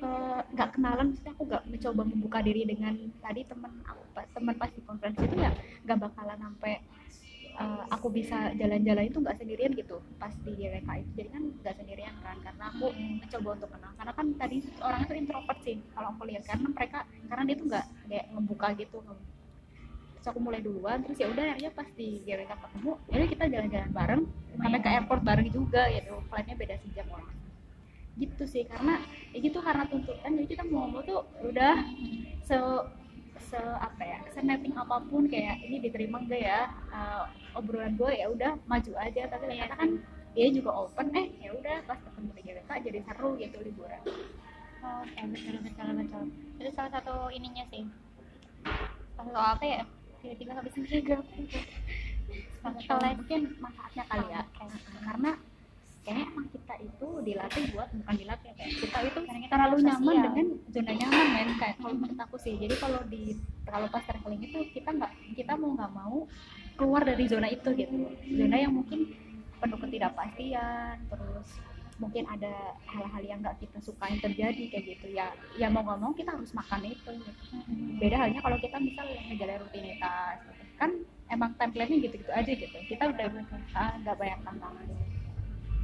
eh, 0.00 0.40
nggak 0.56 0.68
kenalan 0.72 1.06
maksudnya 1.12 1.32
aku 1.36 1.44
nggak 1.44 1.62
mencoba 1.68 2.02
membuka 2.08 2.38
diri 2.40 2.62
dengan 2.64 2.94
tadi 3.20 3.40
teman 3.44 3.72
aku 3.84 4.02
teman 4.32 4.54
pas 4.56 4.70
di 4.72 4.80
konferensi 4.80 5.20
itu 5.20 5.36
ya 5.36 5.52
nggak 5.84 5.98
bakalan 6.00 6.38
sampai 6.40 6.80
eh, 7.56 7.82
aku 7.90 8.06
bisa 8.12 8.54
jalan-jalan 8.54 9.04
itu 9.10 9.18
nggak 9.18 9.36
sendirian 9.38 9.72
gitu 9.74 9.96
pas 10.16 10.32
di 10.44 10.52
GWK 10.54 10.88
itu. 11.02 11.10
Jadi 11.18 11.28
kan 11.34 11.42
nggak 11.60 11.74
sendirian 11.76 12.14
kan 12.22 12.36
karena 12.40 12.64
aku 12.70 12.86
mencoba 12.94 13.48
untuk 13.58 13.70
kenal. 13.74 13.92
Karena 13.98 14.12
kan 14.14 14.26
tadi 14.38 14.56
orangnya 14.80 15.06
tuh 15.10 15.16
introvert 15.18 15.60
sih 15.66 15.76
kalau 15.94 16.08
aku 16.14 16.22
lihat. 16.30 16.42
Karena 16.46 16.66
mereka 16.70 16.98
karena 17.26 17.42
dia 17.48 17.56
tuh 17.58 17.66
nggak 17.66 17.86
kayak 18.08 18.26
ngebuka 18.34 18.68
gitu. 18.78 18.98
Terus 20.20 20.26
aku 20.28 20.40
mulai 20.44 20.60
duluan 20.60 21.00
terus 21.00 21.16
ya 21.16 21.26
udah 21.32 21.44
akhirnya 21.56 21.72
pas 21.72 21.88
di 21.96 22.08
GWK 22.28 22.52
ketemu 22.52 22.92
ya 23.08 23.26
kita 23.26 23.44
jalan-jalan 23.48 23.90
bareng. 23.90 24.22
Sampai 24.60 24.80
ke 24.82 24.88
airport 24.92 25.22
bareng 25.24 25.48
juga 25.48 25.82
gitu. 25.90 26.14
Flightnya 26.28 26.56
beda 26.56 26.74
sejam 26.84 27.06
orang. 27.10 27.36
Gitu 28.20 28.44
sih 28.44 28.62
karena 28.68 29.00
ya 29.32 29.38
gitu 29.40 29.58
karena 29.64 29.84
tuntutan. 29.88 30.30
Jadi 30.36 30.46
kita 30.48 30.62
mau 30.68 30.84
ngomong 30.84 31.02
tuh 31.08 31.20
udah 31.44 31.74
se 32.44 32.56
se 33.50 33.58
apa 33.58 34.02
ya 34.06 34.18
snapping 34.30 34.78
apa 34.78 35.02
pun 35.10 35.26
kayak 35.26 35.58
ini 35.66 35.82
diterima 35.82 36.22
enggak 36.22 36.42
ya? 36.46 36.60
Uh, 36.94 37.26
obrolan 37.58 37.98
gue 37.98 38.14
ya 38.14 38.30
udah 38.30 38.54
maju 38.70 38.92
aja. 39.02 39.26
Tapi 39.26 39.42
Iya 39.50 39.66
ternyata 39.66 39.74
kan 39.74 39.90
dia 40.30 40.46
juga 40.54 40.70
open 40.86 41.10
eh 41.18 41.26
ya 41.42 41.50
udah 41.58 41.76
pas 41.90 41.98
ketemu 41.98 42.30
di 42.38 42.42
GBK 42.46 42.70
jadi 42.86 42.98
seru 43.02 43.34
gitu 43.34 43.58
liburan. 43.58 44.02
Oh, 44.80 45.04
eh, 45.04 45.26
betul 45.28 45.60
betul 45.60 45.88
betul. 45.98 46.24
Itu 46.62 46.70
salah 46.72 46.90
satu 46.94 47.28
ininya 47.34 47.66
sih. 47.68 47.84
Salah 49.18 49.26
satu 49.28 49.40
apa 49.58 49.64
ya? 49.66 49.82
Tiba-tiba 50.22 50.52
habis 50.56 50.72
Atau 52.62 52.96
mungkin 53.02 53.40
manfaatnya 53.58 54.04
kali 54.08 54.26
ya. 54.30 54.40
Karena 55.04 55.32
kayaknya 56.10 56.26
emang 56.34 56.46
kita 56.50 56.74
itu 56.82 57.08
dilatih 57.22 57.62
buat 57.70 57.88
bukan 57.94 58.14
dilatih 58.18 58.50
kayak 58.58 58.72
kita 58.82 58.98
itu 59.06 59.18
Karena 59.22 59.40
kita 59.46 59.54
terlalu 59.54 59.76
sosial. 59.78 59.94
nyaman 59.94 60.16
dengan 60.26 60.46
zona 60.74 60.92
nyaman 60.98 61.26
men 61.30 61.48
kayak 61.54 61.74
kalau 61.78 61.94
menurut 61.94 62.18
aku 62.18 62.36
sih 62.42 62.54
jadi 62.58 62.74
kalau 62.82 63.00
di 63.06 63.22
kalau 63.62 63.86
pas 63.86 64.02
traveling 64.02 64.42
itu 64.42 64.58
kita 64.74 64.90
nggak 64.90 65.12
kita 65.38 65.52
mau 65.54 65.70
nggak 65.78 65.92
mau 65.94 66.16
keluar 66.74 67.02
dari 67.06 67.24
zona 67.30 67.46
itu 67.46 67.68
gitu 67.78 67.94
zona 68.10 68.56
yang 68.58 68.74
mungkin 68.74 69.06
penuh 69.62 69.78
ketidakpastian 69.78 70.94
terus 71.06 71.48
mungkin 72.02 72.24
ada 72.26 72.74
hal-hal 72.90 73.22
yang 73.22 73.38
nggak 73.38 73.62
kita 73.62 73.78
sukain 73.78 74.18
terjadi 74.18 74.64
kayak 74.66 74.84
gitu 74.98 75.14
ya 75.14 75.30
ya 75.54 75.70
mau 75.70 75.86
nggak 75.86 76.00
mau 76.02 76.10
kita 76.10 76.34
harus 76.34 76.50
makan 76.50 76.90
itu 76.90 77.10
gitu. 77.22 77.42
beda 78.02 78.16
halnya 78.26 78.40
kalau 78.42 78.58
kita 78.58 78.82
misal 78.82 79.06
ngejalan 79.06 79.62
rutinitas 79.62 80.42
gitu. 80.42 80.62
kan 80.74 80.90
emang 81.30 81.54
template-nya 81.54 82.02
gitu-gitu 82.02 82.32
aja 82.34 82.50
gitu 82.50 82.78
kita 82.90 83.04
udah 83.14 83.26
ah, 83.78 83.94
nggak 84.02 84.16
banyak 84.18 84.40
tantangan 84.42 84.86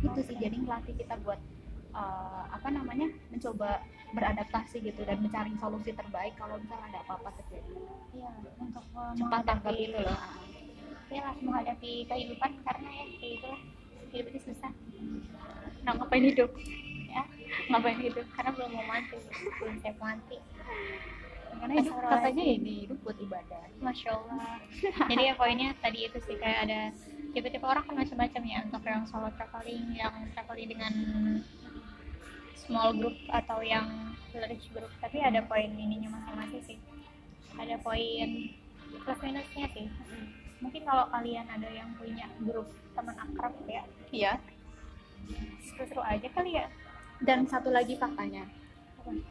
itu 0.02 0.20
sih. 0.24 0.36
Jadi 0.36 0.56
ngelatih 0.62 0.94
kita 0.96 1.14
buat 1.24 1.40
eh, 1.94 2.44
apa 2.52 2.68
namanya 2.72 3.08
mencoba 3.32 3.80
beradaptasi 4.14 4.80
gitu 4.84 5.02
dan 5.02 5.18
mencari 5.18 5.52
solusi 5.58 5.90
terbaik 5.90 6.38
kalau 6.38 6.56
misalnya 6.60 6.86
ada 6.94 6.98
apa-apa 7.04 7.30
terjadi. 7.42 7.74
Iya, 8.14 8.30
untuk 8.62 8.84
uh, 8.94 9.12
cepat 9.18 9.42
tanggap 9.44 9.74
itu 9.74 9.98
loh. 9.98 10.20
Ya 11.10 11.20
lah 11.22 11.34
menghadapi 11.38 12.06
kehidupan 12.06 12.50
karena 12.66 12.88
ya 12.90 13.04
kayak 13.18 13.32
itulah. 13.40 13.60
Hidup 14.06 14.26
itu 14.32 14.40
susah. 14.48 14.72
Nah 15.82 15.92
ngapain 15.98 16.24
hidup. 16.24 16.50
Ya 17.10 17.22
ngapain 17.68 17.98
hidup? 17.98 18.26
Karena 18.32 18.50
belum 18.54 18.70
mau 18.72 18.86
mati. 18.86 19.18
Belum 19.58 19.74
siap 19.82 19.96
mati 19.98 20.38
karena 21.60 21.74
hidup 21.80 21.96
katanya 22.00 22.44
ini 22.44 22.72
hidup 22.86 22.98
buat 23.02 23.18
ibadah. 23.18 23.62
Masya 23.80 24.10
allah. 24.12 24.56
Jadi 25.10 25.22
ya 25.22 25.34
poinnya 25.36 25.70
tadi 25.80 25.98
itu 26.08 26.18
sih 26.24 26.36
kayak 26.36 26.60
ada 26.68 26.80
tipe-tipe 27.36 27.66
orang 27.66 27.84
kan 27.84 27.94
macam-macam 28.00 28.42
ya 28.48 28.58
untuk 28.64 28.82
yang 28.84 29.02
solo 29.04 29.28
traveling 29.36 29.92
yang 29.92 30.14
traveling 30.32 30.68
dengan 30.72 30.92
small 32.56 32.96
group 32.96 33.16
atau 33.28 33.60
yang 33.60 34.16
large 34.32 34.66
group. 34.72 34.90
Tapi 35.00 35.20
ada 35.20 35.44
poin 35.44 35.68
ininya 35.68 36.16
masing-masing 36.16 36.62
sih. 36.64 36.78
Ada 37.56 37.76
poin 37.80 38.28
plus 39.04 39.20
minusnya 39.20 39.66
sih. 39.72 39.86
Mungkin 40.64 40.82
kalau 40.88 41.06
kalian 41.12 41.46
ada 41.46 41.68
yang 41.68 41.92
punya 42.00 42.26
grup 42.40 42.72
teman 42.96 43.12
akrab 43.12 43.52
ya 43.68 43.84
iya. 44.08 44.40
seru-seru 45.60 46.00
aja 46.00 46.28
kali 46.32 46.56
ya. 46.56 46.66
Dan 47.20 47.48
satu 47.48 47.72
lagi 47.72 47.96
faktanya 47.96 48.44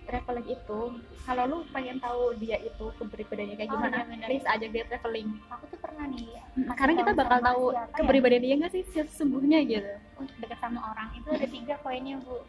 traveling 0.06 0.48
itu 0.48 0.80
kalau 1.22 1.44
lu 1.46 1.58
pengen 1.70 1.98
tahu 1.98 2.34
dia 2.38 2.58
itu 2.58 2.86
kepribadiannya 2.96 3.56
kayak 3.56 3.68
Oh, 3.68 3.76
gimana 3.76 3.96
iya 3.96 4.06
benar. 4.06 4.28
please 4.28 4.48
ajak 4.48 4.70
dia 4.70 4.84
traveling. 4.86 5.28
Aku 5.50 5.64
tuh 5.68 5.80
pernah 5.80 6.06
nih 6.06 6.28
karena 6.72 6.94
kita 6.96 7.12
bakal 7.14 7.40
tahu 7.42 7.64
apa 7.70 7.82
ya? 7.86 7.98
kepribadian 7.98 8.42
dia 8.42 8.56
nggak 8.58 8.72
sih? 8.72 8.84
Sesungguhnya 8.88 9.60
gitu. 9.64 9.92
Untuk 10.16 10.36
dekat 10.38 10.60
sama 10.60 10.80
orang 10.88 11.12
itu 11.14 11.28
ada 11.28 11.48
tiga 11.48 11.76
poinnya 11.80 12.16
bu. 12.20 12.40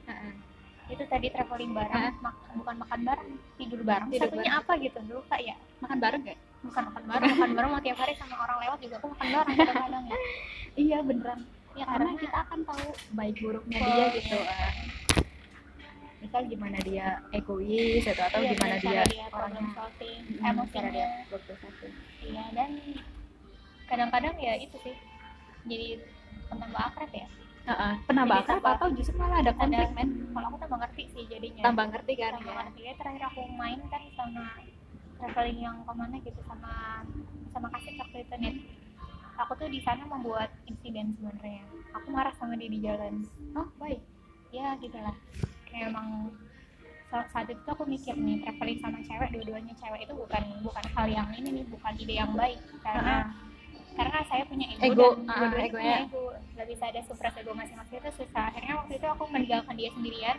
Itu 0.87 1.03
tadi 1.05 1.27
traveling 1.29 1.73
bareng 1.73 2.15
mak- 2.21 2.47
bukan 2.55 2.75
makan 2.79 3.01
bareng 3.03 3.31
tidur 3.57 3.81
bareng. 3.83 4.09
Tidur 4.09 4.31
satunya 4.31 4.53
apa 4.55 4.73
gitu 4.79 4.99
lupa 5.05 5.37
ya? 5.37 5.57
Makan 5.79 5.99
bareng 5.99 6.23
gak? 6.25 6.39
bukan 6.57 6.83
makan 6.85 7.05
bareng 7.07 7.31
makan 7.31 7.51
bareng 7.55 7.71
mau 7.71 7.79
tiap 7.79 7.95
hari 7.97 8.15
sama 8.17 8.35
orang 8.37 8.59
lewat 8.59 8.79
juga 8.81 8.95
aku 8.99 9.07
makan 9.09 9.27
bareng 9.31 9.57
kadang-kadang 9.57 10.05
ya. 10.05 10.17
Iya 10.83 10.99
beneran. 11.01 11.41
Ya 11.73 11.85
karena 11.85 12.05
karena 12.09 12.21
kita 12.21 12.39
akan 12.43 12.59
tahu 12.65 12.87
baik 13.13 13.35
buruknya 13.39 13.79
Oh, 13.79 13.89
dia 13.89 14.07
gitu 14.15 14.37
eh. 14.37 14.73
Misal 16.27 16.43
gimana 16.45 16.79
dia 16.83 17.07
egois 17.31 18.03
atau 18.03 18.25
atau 18.27 18.41
iya, 18.43 18.51
gimana 18.53 18.75
dia 18.83 19.03
dia 19.07 19.27
orangnya. 19.31 19.63
solving 19.73 20.21
Hmm, 20.27 20.35
cara 20.35 20.51
emosinya 20.51 20.91
dia 20.91 21.07
iya 22.21 22.45
dan 22.51 22.71
kadang-kadang 23.87 24.35
ya 24.43 24.55
itu 24.59 24.77
sih 24.83 24.95
jadi 25.67 26.03
tambah 26.47 26.79
akrab 26.79 27.11
ya. 27.11 27.27
Heeh, 27.67 27.93
penambah 28.07 28.37
akrab 28.43 28.59
tambah- 28.59 28.75
atau 28.79 28.89
justru 28.95 29.15
malah 29.19 29.43
ada 29.43 29.51
konflik 29.51 29.83
ada 29.83 29.95
men? 29.95 30.09
kalau 30.31 30.47
aku 30.51 30.59
tambah 30.63 30.79
ngerti 30.83 31.03
sih 31.11 31.25
jadinya. 31.27 31.63
Tambah 31.67 31.85
ngerti 31.91 32.13
kan? 32.15 32.33
Sama 32.39 32.51
ya 32.51 32.63
ya 32.79 32.93
terakhir 32.99 33.23
aku 33.27 33.41
main 33.55 33.81
kan 33.91 34.03
sama 34.15 34.45
traveling 35.17 35.59
yang 35.63 35.77
ke 35.83 35.93
mana 35.95 36.17
gitu 36.23 36.41
sama 36.47 36.73
sama 37.51 37.67
kasih 37.75 37.95
waktu 37.99 38.19
itu 38.23 38.35
nih. 38.39 38.55
Aku 39.37 39.53
tuh 39.55 39.69
di 39.69 39.81
sana 39.83 40.03
membuat 40.07 40.51
insiden 40.67 41.15
sebenarnya. 41.15 41.63
Aku 41.95 42.07
marah 42.11 42.35
sama 42.39 42.55
dia 42.55 42.71
di 42.71 42.79
jalan. 42.79 43.15
Oh 43.55 43.67
baik. 43.79 43.99
Ya 44.51 44.75
gitulah 44.79 45.15
emang 45.79 46.33
sa- 47.07 47.29
saat 47.31 47.47
itu 47.47 47.63
aku 47.65 47.87
mikir 47.87 48.15
nih 48.15 48.43
traveling 48.43 48.79
sama 48.83 48.99
cewek 49.03 49.29
dua-duanya 49.31 49.75
cewek 49.79 50.01
itu 50.05 50.13
bukan 50.13 50.43
bukan 50.61 50.85
hal 50.95 51.07
yang 51.07 51.29
ini 51.33 51.49
nih 51.63 51.65
bukan 51.69 51.93
ide 51.97 52.15
yang 52.17 52.33
baik. 52.35 52.59
Karena 52.83 53.31
karena 53.97 54.19
saya 54.29 54.45
punya 54.45 54.67
ego, 54.77 54.85
Ego, 54.85 55.09
dan 55.17 55.31
ah, 55.31 55.37
dua-duanya 55.41 55.67
egonya. 55.67 55.73
punya 55.73 55.97
ego. 56.05 56.25
Nggak 56.53 56.67
bisa 56.69 56.85
ada 56.91 57.01
supras 57.05 57.35
ego 57.37 57.53
masing-masing. 57.55 57.97
Itu 57.99 58.11
susah. 58.13 58.45
Akhirnya 58.51 58.75
waktu 58.77 58.93
itu 58.99 59.07
aku 59.07 59.25
meninggalkan 59.29 59.75
dia 59.75 59.91
sendirian. 59.93 60.37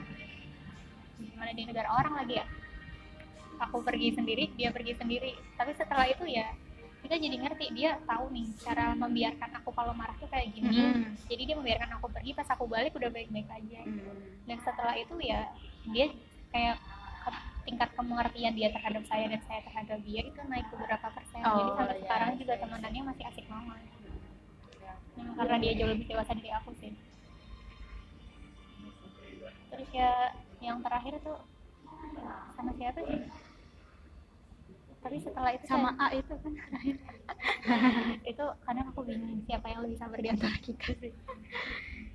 Gimana 1.18 1.52
di 1.52 1.64
negara 1.66 1.90
orang 1.90 2.14
lagi 2.22 2.34
ya? 2.38 2.46
Aku 3.58 3.82
pergi 3.82 4.14
sendiri 4.14 4.54
dia 4.54 4.70
pergi 4.70 4.94
sendiri. 4.94 5.34
Tapi 5.58 5.74
setelah 5.74 6.06
itu 6.06 6.30
ya 6.30 6.46
kita 7.08 7.24
jadi 7.24 7.38
ngerti 7.40 7.66
dia 7.72 7.96
tahu 8.04 8.28
nih 8.30 8.52
cara 8.60 8.92
membiarkan 8.94 9.50
aku 9.58 9.72
kalau 9.72 9.96
marah 9.96 10.12
tuh 10.20 10.28
kayak 10.28 10.52
gini. 10.52 10.76
Mm-mm. 10.76 11.16
jadi 11.24 11.42
dia 11.46 11.56
membiarkan 11.56 11.90
aku 11.96 12.12
pergi 12.12 12.36
pas 12.36 12.52
aku 12.52 12.68
balik 12.68 12.92
udah 12.92 13.08
baik-baik 13.08 13.48
aja. 13.48 13.80
Hmm. 13.82 14.12
dan 14.44 14.58
setelah 14.60 14.92
itu 14.92 15.16
ya 15.24 15.48
dia 15.88 16.12
kayak 16.52 16.76
ke- 17.24 17.44
tingkat 17.64 17.90
pengertian 17.94 18.54
dia 18.54 18.68
terhadap 18.72 19.04
saya 19.04 19.24
dan 19.26 19.40
saya 19.42 19.60
terhadap 19.62 20.00
dia 20.04 20.22
itu 20.22 20.40
naik 20.46 20.68
beberapa 20.68 21.08
persen. 21.10 21.40
Jadi 21.40 21.48
Oh, 21.64 21.76
sampai 21.76 21.96
iya, 21.96 22.04
sekarang 22.04 22.30
iya, 22.30 22.40
juga 22.40 22.54
iya. 22.54 22.62
temenannya 22.62 23.02
masih 23.06 23.24
asik 23.24 23.46
banget. 23.48 23.80
Nah, 25.18 25.34
karena 25.34 25.56
dia 25.64 25.72
jauh 25.74 25.90
lebih 25.90 26.06
dewasa 26.08 26.32
dari 26.32 26.52
aku 26.54 26.72
sih. 26.78 26.92
Terus 29.68 29.90
ya 29.92 30.12
yang 30.60 30.80
terakhir 30.80 31.20
tuh 31.22 31.40
sama 32.54 32.72
siapa 32.76 33.00
sih 33.02 33.20
tapi 35.08 35.18
setelah 35.18 35.52
itu 35.54 35.64
sama 35.66 35.90
saya- 35.90 36.12
A 36.12 36.16
itu 36.18 36.34
kan 36.36 36.54
itu 38.32 38.44
kadang 38.62 38.88
aku 38.90 39.02
bingung 39.02 39.40
siapa 39.42 39.66
yang 39.66 39.80
lebih 39.82 39.96
sabar 39.96 40.20
di 40.20 40.28
antara 40.28 40.58
kita 40.60 40.92
sih 40.94 41.14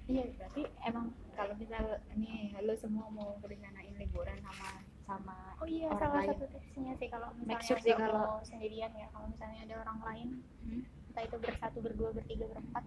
iya 0.06 0.28
berarti 0.36 0.62
emang 0.84 1.08
kalau 1.32 1.56
misal 1.56 1.84
nih 2.14 2.52
lo 2.58 2.74
semua 2.74 3.08
mau 3.08 3.40
berencanain 3.40 3.96
liburan 3.96 4.36
sama 4.38 4.68
sama 5.02 5.36
Oh 5.56 5.64
iya, 5.64 5.88
orang 5.88 6.00
salah 6.02 6.20
lain. 6.20 6.28
satu 6.28 6.44
tipsnya 6.48 6.92
sih 6.94 7.08
kalau 7.08 7.32
misalnya 7.32 7.48
Make 7.48 7.62
sure 7.62 7.78
sih 7.78 7.94
kalau- 7.94 8.42
sendirian 8.42 8.92
ya, 8.92 9.06
kalau 9.08 9.26
misalnya 9.26 9.60
ada 9.62 9.74
orang 9.80 9.98
lain, 10.02 10.28
Hmm. 10.60 10.82
entah 11.06 11.22
itu 11.22 11.36
bersatu, 11.38 11.78
berdua, 11.78 12.10
bertiga, 12.10 12.44
berempat, 12.46 12.82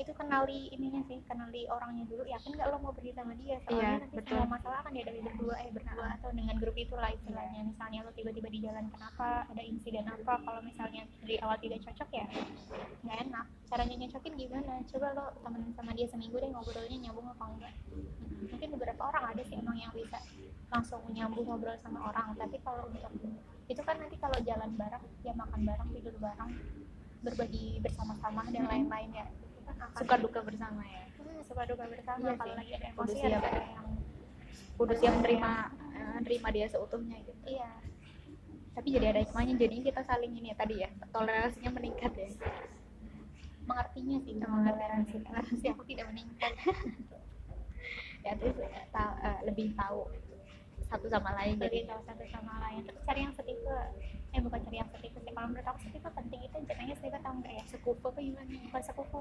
itu 0.00 0.12
kenali 0.16 0.72
ininya 0.72 1.04
sih, 1.04 1.20
kenali 1.28 1.68
orangnya 1.68 2.08
dulu. 2.08 2.24
Yakin 2.24 2.56
nggak 2.56 2.68
lo 2.72 2.80
mau 2.80 2.92
pergi 2.96 3.12
sama 3.12 3.36
dia? 3.36 3.60
Soalnya 3.68 3.80
Iya, 3.84 4.00
nanti 4.00 4.16
betul. 4.16 4.32
semua 4.32 4.48
masalah 4.56 4.78
kan 4.80 4.92
dihadapi 4.96 5.20
berdua, 5.20 5.54
eh 5.60 5.70
berdua 5.76 6.06
atau 6.16 6.30
dengan 6.32 6.56
grup 6.56 6.76
itulah 6.80 7.10
istilahnya. 7.12 7.60
Misalnya 7.68 7.98
lo 8.08 8.10
tiba-tiba 8.16 8.48
di 8.48 8.60
jalan 8.64 8.86
kenapa, 8.88 9.44
ada 9.44 9.62
insiden 9.62 10.08
apa? 10.08 10.34
Kalau 10.40 10.60
misalnya 10.64 11.04
dari 11.20 11.36
awal 11.44 11.60
tidak 11.60 11.84
cocok 11.84 12.08
ya, 12.16 12.26
nggak 13.04 13.18
enak. 13.28 13.46
Caranya 13.68 13.94
nyocokin 14.00 14.34
gimana? 14.40 14.74
Coba 14.88 15.06
lo 15.12 15.24
temenan 15.44 15.72
sama 15.76 15.92
dia 15.92 16.08
seminggu 16.08 16.36
deh 16.40 16.48
ngobrolnya 16.48 16.96
nyambung 16.96 17.28
apa 17.28 17.44
enggak? 17.44 17.74
mungkin 18.40 18.68
beberapa 18.76 19.02
orang 19.04 19.24
ada 19.36 19.42
sih 19.44 19.56
emang 19.60 19.76
yang 19.76 19.92
bisa 19.92 20.16
langsung 20.72 21.04
nyambung 21.12 21.44
ngobrol 21.44 21.76
sama 21.80 22.08
orang 22.08 22.32
tapi 22.40 22.56
kalau 22.64 22.88
untuk 22.88 23.12
itu 23.68 23.82
kan 23.84 23.96
nanti 24.00 24.16
kalau 24.16 24.38
jalan 24.42 24.70
bareng 24.74 25.04
ya 25.22 25.32
makan 25.36 25.60
bareng 25.62 25.88
tidur 25.92 26.14
bareng 26.18 26.50
berbagi 27.20 27.80
bersama-sama 27.80 28.42
dan 28.48 28.64
Mhm. 28.64 28.70
lain-lain 28.70 29.10
ya. 29.14 29.26
Suka 29.92 30.16
duka 30.16 30.40
bersama 30.40 30.82
ya. 30.82 31.04
Hmm, 31.16 31.40
suka 31.42 31.62
duka 31.64 31.84
bersama 31.86 32.24
Iya 32.26 32.34
kalau 32.34 32.54
lagi 32.54 32.72
ada 32.74 32.86
emosi 32.90 33.14
siap. 33.14 33.42
ada 33.42 33.50
yang 33.66 33.88
kudu 34.74 34.94
siap 34.96 35.14
terima 35.20 35.52
eh, 35.92 36.18
terima 36.22 36.48
dia 36.48 36.66
seutuhnya 36.66 37.18
gitu. 37.20 37.44
Iya. 37.46 37.70
Tapi 38.70 38.88
jadi 38.88 39.06
ada 39.08 39.20
hikmahnya 39.20 39.54
jadi 39.56 39.76
kita 39.82 40.00
saling 40.02 40.32
ini 40.32 40.48
ya 40.48 40.56
tadi 40.56 40.74
ya 40.78 40.88
toleransinya 41.10 41.70
meningkat 41.70 42.12
ya. 42.14 42.28
Mengertinya 43.62 44.16
sih. 44.18 44.34
Oh, 44.40 44.60
toleransi 44.64 45.14
toleransi 45.20 45.66
aku 45.68 45.82
tidak 45.84 46.06
meningkat. 46.08 46.52
Ya 48.20 48.36
terus 48.36 48.52
eh, 48.60 48.84
ta- 48.92 49.16
eh, 49.18 49.40
lebih 49.48 49.72
tahu 49.72 50.04
satu 50.84 51.08
sama 51.08 51.32
lain 51.32 51.56
jadi 51.56 51.72
jadi. 51.82 51.88
tahu 51.88 52.00
satu 52.04 52.24
sama 52.28 52.52
lain. 52.60 52.84
Terus 52.84 53.00
cari 53.00 53.20
yang 53.24 53.32
setipe 53.32 53.76
eh 54.30 54.40
bukan 54.40 54.60
cari 54.62 54.76
yang 54.78 54.90
penting 54.94 55.10
penting 55.10 55.34
kalau 55.34 55.48
menurut 55.50 55.66
aku 55.66 55.78
sih 55.82 55.90
itu 55.90 56.10
penting 56.10 56.40
itu 56.46 56.56
jadinya 56.70 56.94
sih 57.02 57.08
tau 57.10 57.32
enggak 57.34 57.52
ya? 57.58 57.64
Sekupu 57.66 58.06
apa 58.10 58.20
gimana? 58.22 58.50
Bukan 58.70 58.82
sekupu 58.86 59.18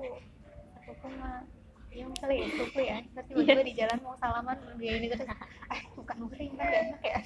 sekupu 0.77 1.07
mah 1.17 1.41
ya 1.89 2.05
misalnya 2.05 2.35
ya 2.37 2.47
sekupu 2.53 2.79
ya. 2.85 2.97
Terus 3.01 3.25
iya. 3.25 3.29
tiba-tiba 3.33 3.63
di 3.65 3.73
jalan 3.73 3.97
mau 4.05 4.15
salaman 4.21 4.57
dia 4.77 4.93
ini 5.01 5.07
terus 5.09 5.25
eh 5.73 5.81
bukan 5.97 6.15
bukan 6.25 6.37
kan 6.57 6.69
enak 6.69 7.03
ya. 7.03 7.19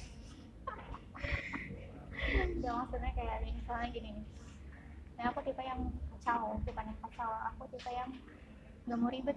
Ya 2.64 2.70
maksudnya 2.72 3.10
kayak 3.12 3.36
misalnya 3.44 3.88
gini. 3.92 4.10
Nah 5.20 5.24
aku 5.28 5.38
tipe 5.44 5.60
yang 5.60 5.80
kacau 6.16 6.56
bukan 6.64 6.84
yang 6.88 6.98
kacau. 7.04 7.30
Aku 7.52 7.62
tipe 7.68 7.90
yang 7.92 8.10
gak 8.88 8.98
mau 8.98 9.12
ribet 9.12 9.36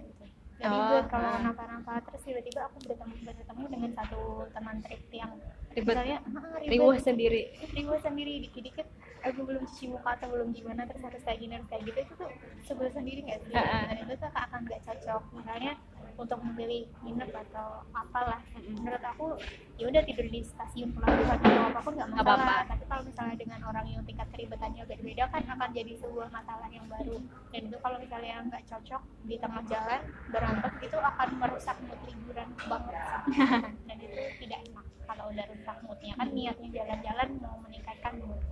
gitu 0.58 0.66
nggak 0.66 0.74
Oh, 0.74 0.90
ribet 0.90 1.04
kalau 1.08 1.28
ah. 1.28 1.34
kenapa-napa 1.38 1.92
terus 2.02 2.22
tiba-tiba 2.24 2.60
aku 2.66 2.76
bertemu 2.82 3.14
bertemu 3.24 3.64
dengan 3.70 3.90
satu 3.94 4.20
teman 4.50 4.76
trip 4.82 5.02
yang 5.12 5.30
ribet. 5.70 5.94
misalnya 5.94 6.18
"Ah, 6.18 6.58
ribet 6.58 6.72
riwah 6.74 6.98
sendiri. 6.98 7.42
Ribet 7.70 8.00
sendiri 8.02 8.32
dikit-dikit 8.42 8.86
aku 9.18 9.40
belum 9.42 9.62
cuci 9.64 9.84
muka 9.88 10.10
atau 10.14 10.28
belum 10.30 10.48
gimana 10.50 10.82
terus 10.84 11.02
harus 11.02 11.22
kayak 11.22 11.38
gini 11.38 11.52
harus 11.54 11.68
kayak 11.70 11.82
gitu 11.86 11.98
itu 12.00 12.12
tuh 12.16 12.30
sebel 12.66 12.88
sendiri 12.90 13.20
nggak 13.22 13.38
sih? 13.46 13.54
Ah, 13.54 13.62
ah. 13.62 13.82
dan 13.86 13.96
itu 14.02 14.14
tuh 14.18 14.30
akan 14.34 14.60
nggak 14.66 14.80
cocok. 14.82 15.22
Misalnya 15.34 15.72
untuk 16.18 16.42
memilih 16.42 16.90
nginep 17.06 17.30
atau 17.30 17.86
apalah. 17.94 18.42
Menurut 18.58 18.98
aku 19.00 19.38
ya 19.78 19.86
udah 19.86 20.02
tidur 20.02 20.26
di 20.26 20.42
stasiun 20.42 20.90
pelabuhan 20.90 21.38
atau 21.38 21.70
apa 21.70 21.80
pun 21.80 21.92
nggak 21.94 22.08
Nggak 22.10 22.26
masalah. 22.26 22.42
apa-apa. 22.42 22.68
tapi 22.68 22.84
kalau 22.90 23.02
misalnya 23.06 23.36
dengan 23.38 23.60
orang 23.62 23.86
yang 23.86 24.02
tingkat 24.02 24.26
keribetannya 24.34 24.82
beda-beda 24.82 25.24
kan 25.30 25.42
akan 25.46 25.70
jadi 25.70 25.92
sebuah 25.96 26.28
masalah 26.28 26.68
yang 26.68 26.86
baru. 26.90 27.16
Dan 27.48 27.60
itu 27.70 27.78
kalau 27.78 27.96
misalnya 27.96 28.34
nggak 28.44 28.62
cocok 28.66 29.02
di 29.24 29.36
tengah 29.38 29.62
jalan 29.64 30.00
berantem 30.28 30.72
itu 30.82 30.98
akan 30.98 31.28
merusak 31.38 31.76
mood 31.86 32.00
liburan 32.04 32.48
banget 32.66 33.22
dan 33.88 33.96
itu 33.96 34.18
tidak 34.42 34.60
enak. 34.66 34.86
Kalau 35.08 35.24
udah 35.32 35.46
rusak 35.48 35.76
moodnya 35.86 36.12
kan 36.18 36.28
niatnya 36.28 36.68
jalan-jalan 36.74 37.28
mau 37.40 37.56
meningkatkan 37.62 38.14
mood. 38.20 38.42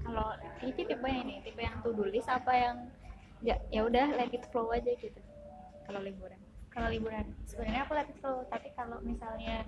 Kalau 0.00 0.28
Kiki 0.56 0.82
tipe 0.86 1.04
yang 1.04 1.20
ini 1.26 1.42
tipe 1.42 1.60
yang 1.60 1.76
to 1.82 1.90
do 1.92 2.06
list 2.06 2.30
apa 2.30 2.52
yang 2.54 2.76
ya 3.42 3.58
ya 3.68 3.84
udah 3.84 4.06
let 4.16 4.30
it 4.30 4.46
flow 4.48 4.70
aja 4.70 4.88
gitu. 4.94 5.20
Kalau 5.84 6.00
liburan 6.00 6.38
kalau 6.78 6.88
liburan. 6.94 7.26
Sebenarnya 7.50 7.82
aku 7.82 7.92
let 7.98 8.06
it 8.06 8.16
flow 8.22 8.46
tapi 8.46 8.70
kalau 8.78 9.02
misalnya 9.02 9.66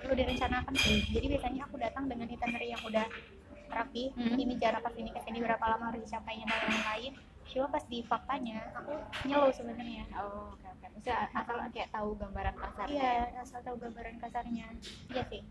perlu 0.00 0.14
direncanakan 0.16 0.74
sih 0.78 1.04
jadi 1.12 1.26
biasanya 1.36 1.60
aku 1.68 1.76
datang 1.76 2.08
dengan 2.08 2.24
itinerary 2.32 2.72
yang 2.72 2.82
udah 2.88 3.06
rapi. 3.68 4.16
Hmm. 4.16 4.40
ini 4.40 4.56
jarak 4.56 4.80
ke 4.80 4.90
sini 4.96 5.12
ke 5.12 5.20
sini 5.20 5.44
berapa 5.44 5.60
lama 5.60 5.92
harus 5.92 6.00
dicapainya 6.08 6.48
dan 6.48 6.60
lain-lain. 6.72 7.12
Cuma 7.48 7.68
pas 7.68 7.84
di 7.84 8.00
faktanya 8.00 8.64
aku 8.72 8.96
nyelow 9.28 9.52
sebenarnya. 9.52 10.08
Oh 10.16 10.56
oke 10.56 10.64
oke. 10.64 10.86
Maksudnya 10.96 11.28
asal 11.36 11.56
kayak 11.68 11.90
tahu 11.92 12.08
gambaran 12.16 12.56
kasarnya 12.56 12.96
iya 12.96 13.12
asal 13.44 13.60
tahu 13.60 13.76
gambaran 13.76 14.16
kasarnya. 14.16 14.66
Iya 15.12 15.24
sih 15.28 15.44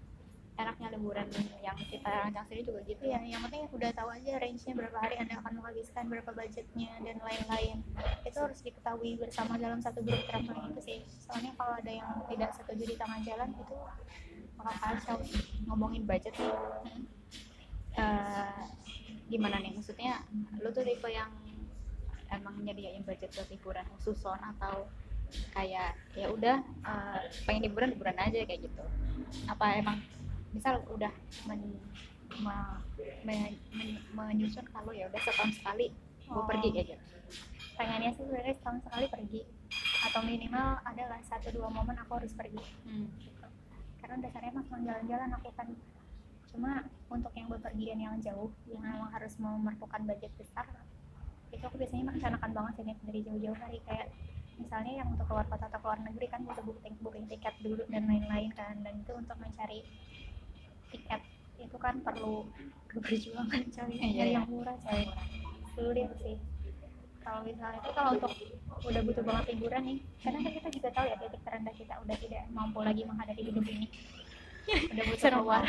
enaknya 0.58 0.88
liburan 0.98 1.28
yang 1.62 1.78
kita 1.78 2.10
rancang 2.10 2.46
sendiri 2.50 2.64
juga 2.66 2.82
gitu 2.90 3.02
Iya, 3.06 3.20
yang 3.38 3.42
penting 3.46 3.70
udah 3.70 3.90
tahu 3.94 4.10
aja 4.10 4.42
range-nya 4.42 4.74
berapa 4.74 4.98
hari 4.98 5.16
Anda 5.22 5.38
akan 5.40 5.54
menghabiskan, 5.62 6.04
berapa 6.10 6.30
budgetnya, 6.34 6.92
dan 7.06 7.18
lain-lain. 7.22 7.78
Itu 8.26 8.38
harus 8.42 8.60
diketahui 8.66 9.22
bersama 9.22 9.56
dalam 9.62 9.80
satu 9.80 10.02
grup 10.02 10.26
traveling 10.26 10.74
itu 10.74 10.82
sih. 10.82 11.00
Soalnya 11.22 11.54
kalau 11.56 11.78
ada 11.78 11.92
yang 11.94 12.10
tidak 12.26 12.52
setuju 12.58 12.84
di 12.90 12.96
tengah 12.98 13.22
jalan, 13.22 13.54
itu 13.54 13.76
bakal 14.58 14.74
kacau 14.82 15.18
ngomongin 15.70 16.04
budget 16.10 16.34
nih 16.42 16.54
eh, 17.98 18.62
gimana 19.30 19.62
nih 19.62 19.72
maksudnya 19.78 20.26
lu 20.62 20.70
tuh 20.74 20.82
tipe 20.82 21.10
yang 21.10 21.30
emang 22.34 22.58
nyediain 22.66 23.06
budget 23.06 23.32
buat 23.38 23.48
liburan 23.54 23.86
son 24.02 24.40
atau 24.58 24.90
kayak 25.54 25.94
ya 26.18 26.28
udah 26.32 26.58
eh, 26.64 27.20
pengen 27.46 27.70
liburan 27.70 27.94
liburan 27.94 28.18
aja 28.18 28.40
kayak 28.44 28.66
gitu 28.66 28.84
apa 29.46 29.66
emang 29.78 29.98
misal 30.52 30.80
udah 30.88 31.14
men, 31.46 31.62
me- 32.38 32.80
me- 33.24 33.58
men- 33.74 34.02
menyusun 34.12 34.66
kalau 34.70 34.92
ya 34.92 35.08
udah 35.08 35.22
setahun 35.22 35.54
sekali 35.54 35.92
gue 36.24 36.36
Oh. 36.36 36.44
pergi 36.44 36.70
kayak 36.72 36.88
gitu 36.92 37.06
Pengennya 37.74 38.10
sih 38.10 38.26
sebenarnya 38.26 38.58
setahun 38.58 38.82
sekali 38.82 39.06
pergi. 39.06 39.42
Atau 40.02 40.26
minimal 40.26 40.82
adalah 40.82 41.22
satu 41.22 41.54
dua 41.54 41.70
momen 41.70 41.94
aku 41.94 42.18
harus 42.18 42.34
pergi. 42.34 42.58
hmm. 42.84 43.06
Gitu. 43.22 43.48
Karena 44.02 44.18
dasarnya 44.18 44.50
emang 44.50 44.66
cuma 44.66 44.80
jalan-jalan 44.82 45.30
aku 45.38 45.50
kan 45.54 45.68
cuma 46.48 46.72
untuk 47.08 47.30
yang 47.32 47.46
bepergian 47.48 48.00
yang 48.02 48.18
jauh 48.18 48.50
yang 48.66 48.82
memang 48.82 49.14
harus 49.14 49.38
memerlukan 49.38 50.02
budget 50.04 50.34
besar 50.36 50.66
itu 51.48 51.62
aku 51.62 51.78
biasanya 51.78 52.10
merencanakan 52.10 52.50
banget 52.50 52.74
sih 52.74 52.98
dari 53.04 53.20
jauh-jauh 53.22 53.58
hari 53.62 53.78
kayak 53.86 54.10
misalnya 54.58 54.94
yang 54.96 55.08
untuk 55.14 55.30
keluar 55.30 55.46
kota 55.46 55.70
atau 55.70 55.78
keluar 55.78 56.00
negeri 56.02 56.26
kan 56.28 56.42
butuh 56.42 56.66
booking 56.66 56.96
booking 56.98 57.28
tiket 57.30 57.54
dulu 57.62 57.86
dan 57.88 58.10
lain-lain 58.10 58.50
kan 58.52 58.74
dan 58.82 58.94
itu 58.98 59.14
untuk 59.14 59.38
mencari 59.38 59.86
tiket. 60.94 61.22
Itu 61.58 61.78
kan 61.82 62.00
perlu 62.02 62.48
perjuangan 62.92 63.62
coy. 63.70 63.92
Iya, 63.94 64.06
nyari 64.14 64.32
iya. 64.32 64.36
yang 64.40 64.48
murah 64.48 64.78
coy. 64.82 65.04
Sulit 65.76 66.10
sih. 66.22 66.38
Kalau 67.22 67.44
misalnya 67.44 67.80
itu 67.84 67.92
kalau 67.92 68.12
untuk 68.16 68.32
udah 68.88 69.02
butuh 69.04 69.24
banget 69.28 69.44
liburan 69.52 69.82
nih 69.84 69.98
karena 70.24 70.40
kan 70.48 70.52
kita 70.56 70.70
juga 70.80 70.90
tahu 70.96 71.06
ya 71.12 71.16
titik 71.20 71.42
terendah 71.44 71.76
kita 71.76 71.94
udah 72.00 72.18
tidak 72.24 72.44
mampu 72.56 72.80
lagi 72.80 73.02
menghadapi 73.04 73.42
hidup 73.44 73.66
ini. 73.68 73.88
Udah 74.68 75.04
butuh 75.12 75.20
Serem 75.20 75.40
keluar. 75.44 75.64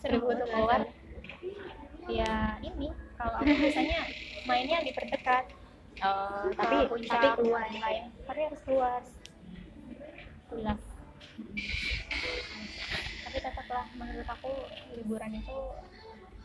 udah 0.00 0.18
butuh 0.20 0.46
keluar. 0.48 0.80
Ya 2.08 2.56
ini 2.64 2.88
kalau 3.20 3.36
aku 3.36 3.52
biasanya 3.52 4.00
mainnya 4.48 4.80
diperdekat 4.80 5.44
Oh, 6.02 6.50
tapi 6.58 6.82
tapi 6.82 6.90
puncak 6.90 7.14
tapi 7.14 7.28
keluar. 7.38 7.68
lain 7.68 8.04
tapi 8.26 8.40
harus 8.42 8.60
keluar. 8.66 9.00
Keluar 10.50 10.76
tapi 13.32 13.48
tetaplah 13.48 13.88
menurut 13.96 14.28
aku 14.28 14.52
liburan 14.92 15.32
itu 15.32 15.56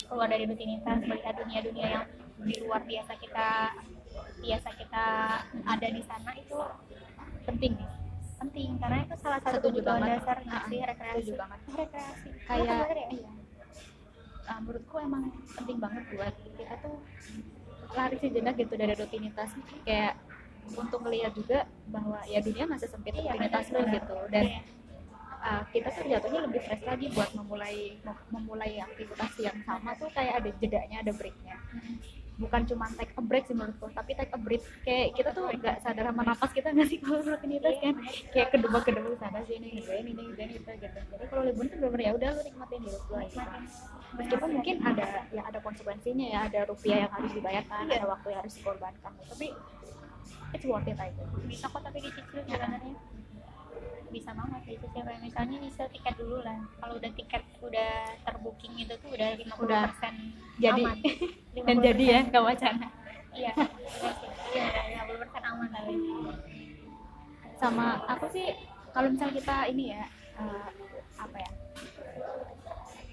keluar 0.07 0.31
dari 0.31 0.47
rutinitas 0.47 1.03
melihat 1.03 1.35
dunia-dunia 1.35 1.87
yang 1.91 2.05
di 2.39 2.63
luar 2.63 2.79
biasa 2.79 3.11
kita 3.19 3.75
biasa 4.39 4.69
kita 4.71 5.05
ada 5.67 5.87
di 5.91 5.99
sana 5.99 6.31
itu 6.33 6.55
penting 7.43 7.75
penting 8.39 8.79
karena 8.79 9.03
itu 9.03 9.19
salah 9.19 9.43
satu 9.43 9.59
Setuju 9.59 9.83
kebutuhan 9.83 9.99
banget. 9.99 10.15
dasar 10.15 10.37
nggak 10.39 10.55
Ah, 10.55 10.69
sih 10.69 10.79
rekreasi 10.79 11.19
setuju 11.19 11.33
banget. 11.35 11.59
rekreasi 11.67 12.29
Kayak- 12.47 12.87
ya? 12.87 13.07
iya. 13.11 13.31
uh, 14.47 14.59
menurutku 14.63 14.95
emang 14.97 15.23
penting 15.51 15.77
banget 15.77 16.03
buat 16.07 16.35
kita 16.55 16.75
tuh 16.79 16.95
lari 17.91 18.15
sejenak 18.15 18.55
gitu 18.55 18.73
dari 18.73 18.93
rutinitas 18.95 19.49
kayak 19.83 20.15
untuk 20.69 21.03
melihat 21.03 21.35
juga 21.35 21.59
bahwa 21.91 22.23
ya 22.23 22.39
dunia 22.39 22.63
masih 22.63 22.87
sempit 22.87 23.11
Iya, 23.11 23.35
rutinitas 23.35 23.65
benar. 23.67 23.91
gitu 23.93 24.15
dan 24.31 24.45
Iya. 24.45 24.61
Uh, 25.41 25.63
kita 25.69 25.89
tuh 25.93 26.05
jatuhnya 26.07 26.41
lebih 26.49 26.61
fresh 26.65 26.83
lagi 26.85 27.05
buat 27.13 27.29
memulai 27.37 27.97
mem- 28.01 28.27
memulai 28.33 28.81
aktivitas 28.81 29.31
yang 29.41 29.57
sama 29.65 29.93
tuh 29.97 30.09
kayak 30.13 30.43
ada 30.43 30.49
jedanya 30.57 30.97
ada 31.01 31.13
breaknya. 31.13 31.55
Bukan 32.37 32.69
cuma 32.69 32.85
take 32.93 33.17
a 33.17 33.21
break 33.25 33.49
sih 33.49 33.57
menurutku 33.57 33.89
tapi 33.97 34.13
take 34.13 34.29
a 34.29 34.37
break. 34.37 34.61
Kayak 34.85 35.17
kita 35.17 35.29
tuh 35.33 35.49
nggak 35.49 35.81
sadar 35.81 36.05
sama 36.13 36.21
napas 36.21 36.51
kita 36.53 36.69
nggak 36.69 36.85
sih 36.85 37.01
kalau 37.01 37.25
rutinitas 37.25 37.75
kan? 37.81 37.95
Kayak 38.29 38.49
kedua 38.53 38.79
kedua 38.85 39.17
sana 39.17 39.41
sini 39.41 39.81
ini 39.81 39.81
ini 39.81 40.11
ini 40.13 40.23
ini 40.37 40.53
itu 40.61 40.69
gitu. 40.77 40.99
Jadi 41.01 41.25
kalau 41.33 41.41
liburan 41.49 41.67
tuh 41.73 41.79
bener 41.81 42.01
ya 42.05 42.11
udah 42.13 42.29
lu 42.37 42.41
nikmatin 42.45 42.79
hidup 42.85 43.03
lu 43.09 43.15
aja. 43.17 43.43
Meskipun 44.21 44.49
mungkin 44.53 44.75
ada 44.85 45.25
ya 45.33 45.41
ada 45.49 45.59
konsekuensinya 45.65 46.25
ya 46.29 46.39
ada 46.45 46.59
rupiah 46.69 47.09
yang 47.09 47.11
harus 47.17 47.31
dibayarkan 47.33 47.89
ada 47.89 48.05
waktu 48.05 48.27
yang 48.29 48.39
harus 48.45 48.53
dikorbankan. 48.53 49.11
Tapi 49.17 49.47
it's 50.53 50.65
worth 50.69 50.85
it 50.85 50.99
aja. 51.01 51.23
Bisa 51.49 51.65
kok 51.65 51.81
tapi 51.81 51.97
dicicil 52.05 52.45
sebenarnya 52.45 53.16
bisa 54.09 54.31
banget 54.31 54.61
dicicil 54.65 55.03
kayak 55.03 55.21
misalnya 55.21 55.57
bisa 55.61 55.83
tiket 55.91 56.15
dulu 56.17 56.37
lah. 56.41 56.59
Kalau 56.79 56.93
udah 56.97 57.11
tiket 57.15 57.43
udah 57.59 57.91
terbooking 58.23 58.73
itu 58.79 58.93
tuh 58.99 59.09
udah 59.13 59.29
50% 59.35 59.63
Udah 59.63 59.83
jadi 60.57 60.81
aman. 60.83 60.97
dan 61.67 61.77
50% 61.81 61.85
jadi 61.87 62.03
ya 62.03 62.19
nggak 62.31 62.43
wacana. 62.43 62.87
Iya 63.37 63.53
iya 63.53 64.11
sih. 64.17 64.29
iya 64.55 65.01
50% 65.05 65.51
aman 65.51 65.69
kali 65.69 65.93
sama 67.57 68.05
aku 68.05 68.25
sih 68.29 68.53
kalau 68.93 69.09
misal 69.09 69.29
kita 69.33 69.65
ini 69.69 69.93
ya 69.97 70.05
eh, 70.37 70.69
apa 71.17 71.37
ya 71.41 71.51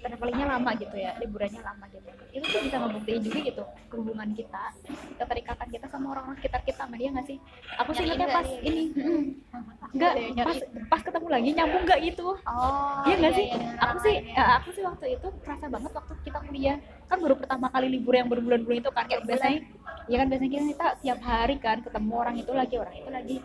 travelingnya 0.05 0.45
lama 0.45 0.69
gitu 0.77 0.95
ya 1.01 1.17
liburannya 1.17 1.61
lama 1.65 1.85
gitu. 1.89 2.09
Itu 2.29 2.45
tuh 2.45 2.61
bisa 2.67 2.77
ngebuktiin 2.77 3.21
juga 3.25 3.39
gitu 3.41 3.63
hubungan 3.89 4.29
kita 4.37 4.63
keterikatan 5.17 5.67
kita 5.73 5.85
sama 5.89 6.13
orang-orang 6.13 6.37
sekitar 6.37 6.61
kita 6.61 6.85
sama 6.85 6.95
dia 7.01 7.09
nggak 7.09 7.25
sih? 7.25 7.37
Aku 7.81 7.89
sih 7.97 8.05
nggak 8.05 8.29
pas 8.29 8.49
ini 8.61 8.93
nggak 9.91 10.11
Ada 10.11 10.21
yang 10.21 10.35
nyari. 10.35 10.47
pas 10.47 10.57
pas 10.87 11.01
ketemu 11.03 11.27
lagi 11.27 11.49
nyambung 11.51 11.83
nggak 11.83 11.99
gitu 12.03 12.27
oh 12.35 13.03
Iya 13.03 13.15
nggak 13.15 13.33
sih? 13.33 13.47
dengan 13.47 13.75
aku 13.75 13.83
orang 13.85 13.99
sih, 13.99 14.15
lain 14.15 14.25
ya. 14.25 14.35
ya, 14.35 14.43
aku 14.57 14.69
sih 14.71 14.83
waktu 14.83 15.05
itu 15.13 15.27
kerasa 15.39 15.65
banget 15.67 15.91
waktu 15.91 16.13
kita 16.21 16.39
kuliah 16.41 16.77
kan 17.05 17.17
baru 17.19 17.35
pertama 17.35 17.65
kali 17.69 17.87
libur 17.89 18.13
yang 18.13 18.27
berbulan-bulan 18.27 18.77
itu 18.79 18.89
kan 18.89 19.03
kayak 19.05 19.21
biasanya, 19.23 19.59
ya 20.05 20.15
kan 20.17 20.27
biasanya 20.27 20.49
kita, 20.51 20.63
kita 20.65 20.87
tiap 20.99 21.19
hari 21.21 21.55
kan 21.57 21.77
ketemu 21.79 22.11
orang 22.13 22.35
itu 22.35 22.51
lagi 22.51 22.75
orang 22.75 22.95
itu 22.95 23.09
lagi. 23.09 23.37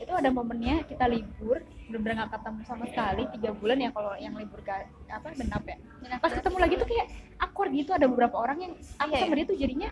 Itu 0.00 0.12
ada 0.16 0.30
momennya 0.30 0.80
kita 0.84 1.04
libur 1.06 1.60
bener-bener 1.84 2.14
nggak 2.16 2.30
ketemu 2.38 2.60
sama 2.64 2.84
sekali 2.86 3.22
tiga 3.34 3.50
bulan 3.52 3.76
ya 3.76 3.90
kalau 3.90 4.12
yang 4.16 4.32
libur 4.32 4.62
ga, 4.62 4.86
apa 5.08 5.28
genap 5.34 5.64
ya. 5.66 5.76
Genap, 6.00 6.18
Pas 6.18 6.32
ketemu 6.32 6.56
lagi 6.56 6.74
tuh 6.76 6.88
kayak 6.88 7.06
awkward 7.38 7.70
gitu 7.70 7.90
ada 7.92 8.06
beberapa 8.06 8.36
orang 8.36 8.58
yang 8.60 8.72
aku 8.96 9.10
Iya, 9.10 9.20
sama 9.20 9.34
iya. 9.34 9.38
dia 9.42 9.46
tuh 9.46 9.58
jadinya 9.58 9.88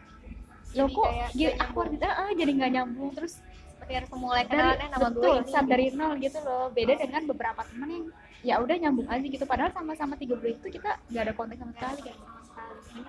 Jadi 0.69 0.79
lo 0.79 0.87
kok 0.87 1.09
nggak 1.33 1.53
awkward 1.61 1.89
gitu, 1.91 2.05
ah, 2.07 2.31
jadi 2.31 2.51
nggak 2.55 2.71
nyambung 2.73 3.11
terus 3.13 3.35
seperti 3.79 3.93
harus 3.95 4.11
memulai 4.11 4.43
dari 4.43 4.51
kenalannya 4.59 4.89
nama 4.91 5.09
gue 5.09 5.15
betul 5.23 5.37
ini. 5.39 5.47
start 5.47 5.67
dari 5.71 5.87
nol 5.95 6.13
gitu 6.19 6.39
loh. 6.43 6.67
Beda 6.75 6.95
dengan 6.99 7.23
beberapa 7.31 7.61
teman 7.63 7.89
yang 7.95 8.05
ya 8.43 8.55
udah 8.59 8.77
nyambung 8.83 9.07
aja 9.07 9.27
gitu. 9.31 9.45
Padahal 9.47 9.71
sama-sama 9.71 10.19
tiga 10.19 10.35
bulan 10.35 10.59
itu 10.59 10.69
kita 10.75 10.91
nggak 11.15 11.23
ada 11.23 11.33
kontak 11.39 11.57
sama 11.63 11.73
sekali 11.79 12.01
kan 12.11 12.17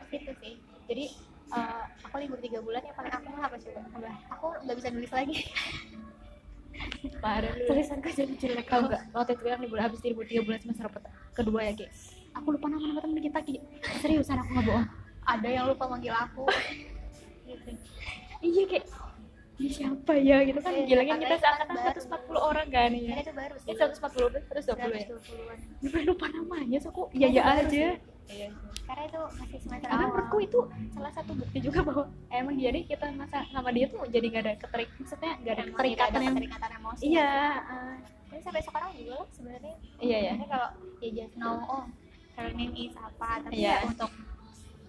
gitu 0.10 0.32
sih 0.42 0.54
jadi 0.86 1.06
eh, 1.58 1.84
aku 2.06 2.16
libur 2.22 2.38
tiga 2.38 2.60
bulan 2.62 2.82
yang 2.86 2.94
paling 2.94 3.14
aku 3.14 3.28
apa 3.42 3.58
coba 3.58 3.80
Apa? 3.82 4.12
aku 4.38 4.46
nggak 4.66 4.76
bisa 4.78 4.88
nulis 4.94 5.12
lagi. 5.14 5.38
Parah 7.24 7.52
lu. 7.58 7.66
Tulisan 7.66 7.98
gue 8.00 8.14
jadi 8.14 8.34
jelek. 8.38 8.66
Kalau 8.70 8.86
nggak? 8.86 9.04
Waktu 9.12 9.32
itu 9.34 9.44
yang 9.50 9.62
libur 9.66 9.80
habis 9.82 10.00
libur 10.06 10.24
tiga 10.30 10.46
bulan 10.46 10.60
semester 10.62 10.86
kedua 11.34 11.60
ya 11.66 11.74
guys 11.74 12.14
aku 12.30 12.54
lupa 12.54 12.70
nama 12.70 12.86
nama 12.86 13.02
temen 13.02 13.20
kita 13.26 13.40
Ki. 13.42 13.58
seriusan 14.06 14.38
aku 14.38 14.50
nggak 14.54 14.66
bohong. 14.70 14.88
Ada 15.26 15.50
yang 15.50 15.66
lupa 15.66 15.84
manggil 15.90 16.14
aku. 16.14 16.46
Gitu 17.50 17.70
iya 18.40 18.64
kayak 18.72 18.86
ini 19.60 19.70
siapa 19.70 20.14
ya? 20.16 20.38
Gitu 20.42 20.58
kan 20.58 20.72
Iya, 20.72 20.84
gila 20.86 21.02
kan 21.02 21.08
katanya 21.10 21.22
kita 21.22 21.36
seangkatan 21.38 21.76
baru. 21.76 22.00
140 22.00 22.40
orang 22.42 22.68
kan. 22.70 22.90
Ya 22.92 23.16
itu 23.18 23.34
baru 23.34 23.56
sih. 23.58 23.68
Eh 23.68 23.76
140 23.76 24.32
120 24.56 24.80
ya? 24.90 25.06
120-an. 25.06 25.58
gue 25.82 26.02
lupa 26.06 26.26
namanya 26.30 26.78
so 26.78 26.88
aku 26.90 27.04
iya 27.12 27.28
iya 27.30 27.42
Baru 27.42 27.60
aja. 27.62 27.88
iya 28.30 28.48
karena 28.84 29.04
itu 29.06 29.20
masih 29.32 29.58
semester 29.60 29.86
karena 29.86 30.02
awal. 30.02 30.10
menurutku 30.12 30.38
itu 30.40 30.60
salah 30.90 31.12
satu 31.12 31.32
bukti 31.34 31.58
juga 31.60 31.80
bahwa 31.82 32.04
emang 32.32 32.56
dia 32.56 32.70
nih 32.70 32.84
kita 32.86 33.06
masa 33.14 33.38
sama 33.48 33.70
dia 33.70 33.86
tuh 33.86 34.02
jadi 34.06 34.26
gak 34.28 34.44
ada 34.44 34.54
keterik 34.58 34.90
maksudnya 34.96 35.32
gak 35.40 35.54
ada 35.54 35.64
keterikatan 35.68 36.20
yang 36.20 36.34
keterikatan 36.34 36.70
emosi. 36.76 37.02
Iya 37.06 37.32
tapi 38.26 38.42
sampai 38.42 38.62
sekarang 38.62 38.90
juga 38.96 39.14
lah 39.16 39.28
sebenarnya. 39.30 39.76
Iya 40.00 40.18
ya 40.18 40.32
Sebenarnya 40.32 40.48
kalau 40.48 40.70
ya 40.98 41.10
just 41.16 41.36
know 41.36 41.56
oh 41.60 41.84
her 42.34 42.50
name 42.52 42.74
is 42.74 42.94
apa 42.96 43.30
tapi 43.42 43.54
Iya. 43.58 43.74
ya 43.74 43.86
untuk 43.86 44.12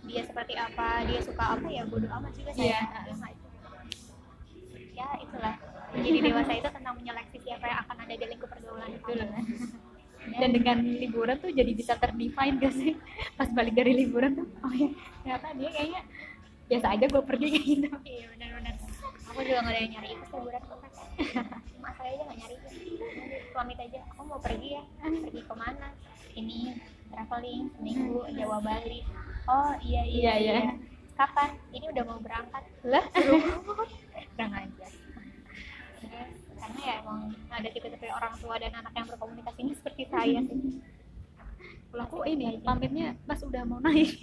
dia 0.03 0.23
seperti 0.23 0.55
apa 0.55 0.89
dia 1.05 1.21
suka 1.21 1.45
apa 1.51 1.67
ya 1.67 1.83
bodo 1.85 2.09
amat 2.09 2.33
juga 2.33 2.51
Iya. 2.53 2.57
saya 2.57 3.05
Ya, 3.05 3.11
ya 3.11 3.29
itulah 3.29 3.50
menjadi 6.01 6.21
dewasa 6.33 6.53
itu 6.57 6.69
tentang 6.73 6.95
menyeleksi 6.97 7.39
siapa 7.45 7.65
yang 7.69 7.79
akan 7.85 7.97
ada 8.01 8.15
di 8.17 8.27
lingkup 8.27 8.49
pergaulan. 8.49 8.91
Kamu. 9.05 10.37
dan 10.37 10.53
dengan 10.53 10.77
liburan 10.85 11.37
tuh 11.41 11.49
jadi 11.49 11.73
bisa 11.73 11.97
terdefine 11.97 12.61
gak 12.61 12.75
sih? 12.77 12.93
Pas 13.41 13.49
balik 13.53 13.73
dari 13.73 13.93
liburan 14.05 14.37
tuh 14.37 14.47
oh 14.61 14.73
ya 14.73 14.89
ternyata 15.25 15.49
dia 15.57 15.71
kayaknya 15.73 16.03
biasa 16.69 16.87
aja 16.93 17.05
gue 17.09 17.23
pergi 17.25 17.47
kayak 17.51 17.65
gitu. 17.67 17.89
Iya 18.05 18.25
benar-benar. 18.37 18.75
Aku 19.31 19.41
juga 19.43 19.59
nggak 19.65 19.75
ada 19.75 19.81
yang 19.81 19.93
nyari 19.97 20.09
itu 20.13 20.25
liburan 20.29 20.63
kok 20.69 20.79
saya 22.01 22.11
aja 22.17 22.23
nggak 22.25 22.39
nyari. 22.41 22.57
Pamit 23.53 23.79
aja 23.81 23.99
aku 24.13 24.23
mau 24.25 24.41
pergi 24.41 24.69
ya. 24.77 24.83
Pergi 25.01 25.41
ke 25.45 25.55
mana? 25.57 25.89
Ini 26.37 26.59
traveling 27.11 27.63
seminggu 27.77 28.21
Jawa 28.37 28.59
Bali. 28.63 29.01
Oh 29.51 29.73
iya 29.83 30.03
iya 30.07 30.21
Iya, 30.21 30.35
iya. 30.41 30.73
kapan? 31.19 31.51
Ini 31.75 31.85
udah 31.93 32.05
mau 32.07 32.19
berangkat. 32.23 32.63
Lah? 32.87 33.05
Kurang 33.13 34.53
aja 34.57 34.69
Terus, 34.81 35.00
karena 36.71 36.87
ya 36.87 36.95
emang 37.03 37.21
ada 37.51 37.69
tipe-tipe 37.75 38.07
orang 38.15 38.35
tua 38.39 38.55
dan 38.63 38.71
anak 38.79 38.95
yang 38.95 39.07
berkomunikasinya 39.11 39.75
seperti 39.75 40.07
saya 40.07 40.39
sih. 40.47 40.79
Aku 41.91 42.23
ini 42.23 42.63
pamitnya 42.63 43.19
pas 43.27 43.43
udah 43.43 43.67
mau 43.67 43.83
naik? 43.83 44.15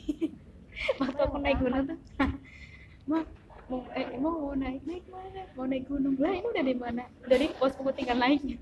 Waktu 1.04 1.20
aku 1.28 1.38
naik 1.44 1.60
gunung 1.60 1.84
tuh. 1.92 2.00
Ma 3.12 3.20
mau 3.68 3.84
eh, 4.00 4.16
mau 4.16 4.32
mau 4.32 4.56
naik 4.56 4.80
naik 4.88 5.04
mana? 5.12 5.44
Mau 5.60 5.68
naik 5.68 5.84
gunung. 5.92 6.16
Lah 6.16 6.32
ini 6.32 6.48
udah 6.48 6.64
di 6.64 6.76
mana? 6.80 7.04
Udah 7.28 7.36
di 7.36 7.48
pos 7.60 7.76
tinggal 8.00 8.16
naiknya 8.16 8.56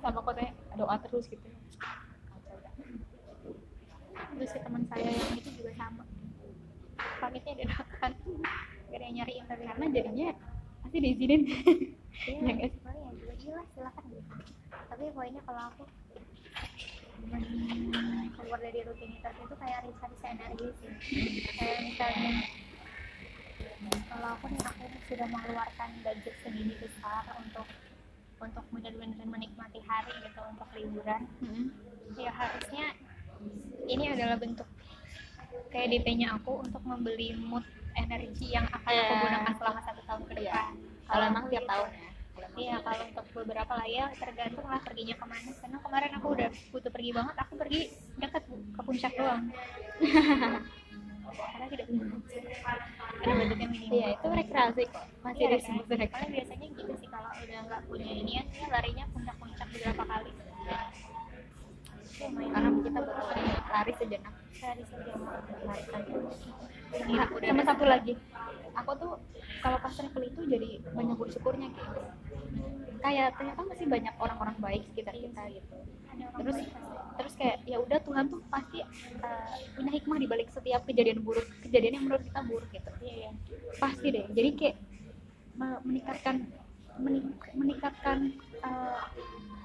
sama 0.00 0.24
kotanya 0.24 0.56
doa 0.80 0.96
terus 1.04 1.28
gitu. 1.28 1.44
Terus 4.32 4.48
si 4.48 4.58
teman 4.64 4.88
saya 4.88 5.12
yang 5.12 5.36
itu 5.36 5.50
juga 5.60 5.76
sama. 5.76 6.08
Pamitnya 7.20 7.52
dadakan 7.60 8.12
gak 8.88 8.96
ada 8.96 9.04
yang 9.04 9.16
nyariin 9.20 9.44
karena 9.44 9.86
jadinya 9.92 10.28
pasti 10.90 11.06
diizinin 11.06 11.42
Iya, 12.26 12.50
Ya 12.50 12.66
sih? 12.66 12.82
boleh 12.82 12.98
ya 12.98 13.10
juga 13.14 13.34
gila 13.38 13.62
silakan. 13.70 14.04
Tapi 14.90 15.04
poinnya 15.14 15.40
kalau 15.46 15.62
aku 15.70 15.82
keluar 18.34 18.58
dari 18.58 18.80
rutinitas 18.82 19.34
itu 19.38 19.54
kayak 19.54 19.78
recharge 19.86 20.18
energi 20.26 20.66
sih. 20.82 20.90
Kayak 21.54 21.78
misalnya 21.86 22.32
kalau 24.10 24.28
aku 24.34 24.44
nih 24.50 24.62
aku 24.66 24.84
sudah 25.06 25.26
mengeluarkan 25.30 25.90
budget 26.02 26.34
segini 26.42 26.74
besar 26.76 27.22
untuk 27.38 27.66
untuk 28.42 28.64
benar-benar 28.68 29.24
menikmati 29.24 29.78
hari 29.86 30.10
gitu 30.20 30.40
untuk 30.42 30.68
liburan 30.74 31.22
ya 32.18 32.34
harusnya 32.34 32.98
ini 33.86 34.10
adalah 34.10 34.34
bentuk 34.34 34.66
kayak 35.70 35.94
DP-nya 35.94 36.34
aku 36.34 36.58
untuk 36.60 36.82
membeli 36.82 37.32
mood 37.38 37.62
energi 37.94 38.46
yang 38.50 38.66
akan 38.66 38.80
aku 38.84 39.12
Iya. 39.12 39.22
gunakan 39.22 39.52
selama 39.56 39.80
satu 39.82 40.00
tahun 40.04 40.22
ke 40.26 40.32
Iya. 40.36 40.52
depan. 40.52 40.72
kalau 41.10 41.24
emang 41.26 41.44
tiap 41.50 41.64
tahun 41.66 41.88
ya 41.90 42.08
Iya, 42.50 42.76
kalau 42.82 43.02
untuk 43.06 43.26
beberapa 43.30 43.72
lah 43.72 43.86
ya 43.86 44.04
tergantung 44.10 44.66
lah 44.66 44.80
perginya 44.82 45.14
ke 45.14 45.26
mana. 45.28 45.50
Karena 45.54 45.78
kemarin 45.78 46.12
aku 46.18 46.26
udah 46.34 46.48
butuh 46.72 46.90
pergi 46.90 47.10
banget, 47.14 47.34
aku 47.38 47.52
pergi 47.54 47.80
dekat 48.18 48.42
ke 48.48 48.80
puncak 48.82 49.12
doang. 49.14 49.42
Karena 51.30 51.66
tidak 51.70 51.84
punya 51.86 52.04
budget. 52.10 52.42
Ada 53.20 53.32
budgetnya 53.36 53.68
minimum. 53.70 53.92
iya 53.94 54.06
itu 54.16 54.26
rekreasi 54.26 54.82
kok 54.90 55.04
masih 55.20 55.44
Iya, 55.46 55.56
disebut 55.60 55.84
kan? 55.86 55.98
rekreasi 56.00 56.30
biasanya 56.32 56.66
gitu 56.74 56.92
sih 56.96 57.08
kalau 57.08 57.30
udah 57.30 57.60
nggak 57.68 57.80
punya 57.86 58.08
inian, 58.08 58.46
ya 58.50 58.66
larinya 58.66 59.04
puncak-puncak 59.12 59.66
beberapa 59.70 60.02
kali. 60.04 60.30
Karena 62.20 62.68
kita 62.84 63.00
butuh 63.00 63.26
lari 63.72 63.92
sejenak. 63.96 64.34
Dari 64.60 64.84
saja. 64.84 65.12
melarikan 65.64 66.02
Ini 66.90 67.12
Nah, 67.16 67.26
sama 67.30 67.62
satu 67.64 67.84
lagi. 67.86 68.12
Aku 68.76 68.90
tuh 68.98 69.12
kalau 69.64 69.78
pas 69.80 69.92
travel 69.94 70.22
itu 70.26 70.40
jadi 70.46 70.70
banyak 70.92 71.16
bersyukurnya 71.16 71.68
kayak 71.74 71.94
kayak 73.00 73.28
ternyata 73.38 73.60
masih 73.64 73.86
banyak 73.88 74.14
orang-orang 74.20 74.56
baik 74.60 74.82
sekitar 74.92 75.14
kita 75.16 75.42
gitu. 75.54 75.74
Terus 76.36 76.58
terus 77.16 77.32
kayak 77.36 77.56
ya 77.64 77.76
udah 77.80 77.98
Tuhan 78.04 78.24
tuh 78.28 78.40
pasti 78.48 78.80
uh, 79.20 79.54
punya 79.76 79.90
hikmah 79.96 80.18
di 80.20 80.26
balik 80.28 80.48
setiap 80.52 80.84
kejadian 80.84 81.24
buruk 81.24 81.46
kejadian 81.64 82.00
yang 82.00 82.04
menurut 82.10 82.24
kita 82.26 82.40
buruk 82.44 82.68
gitu. 82.74 82.90
Iya, 83.00 83.14
iya. 83.26 83.30
pasti 83.78 84.06
deh. 84.12 84.24
Jadi 84.34 84.50
kayak 84.58 84.76
me- 85.56 85.82
meningkatkan 85.86 86.36
mening- 87.00 87.34
meningkatkan 87.56 88.18
uh, 88.60 89.02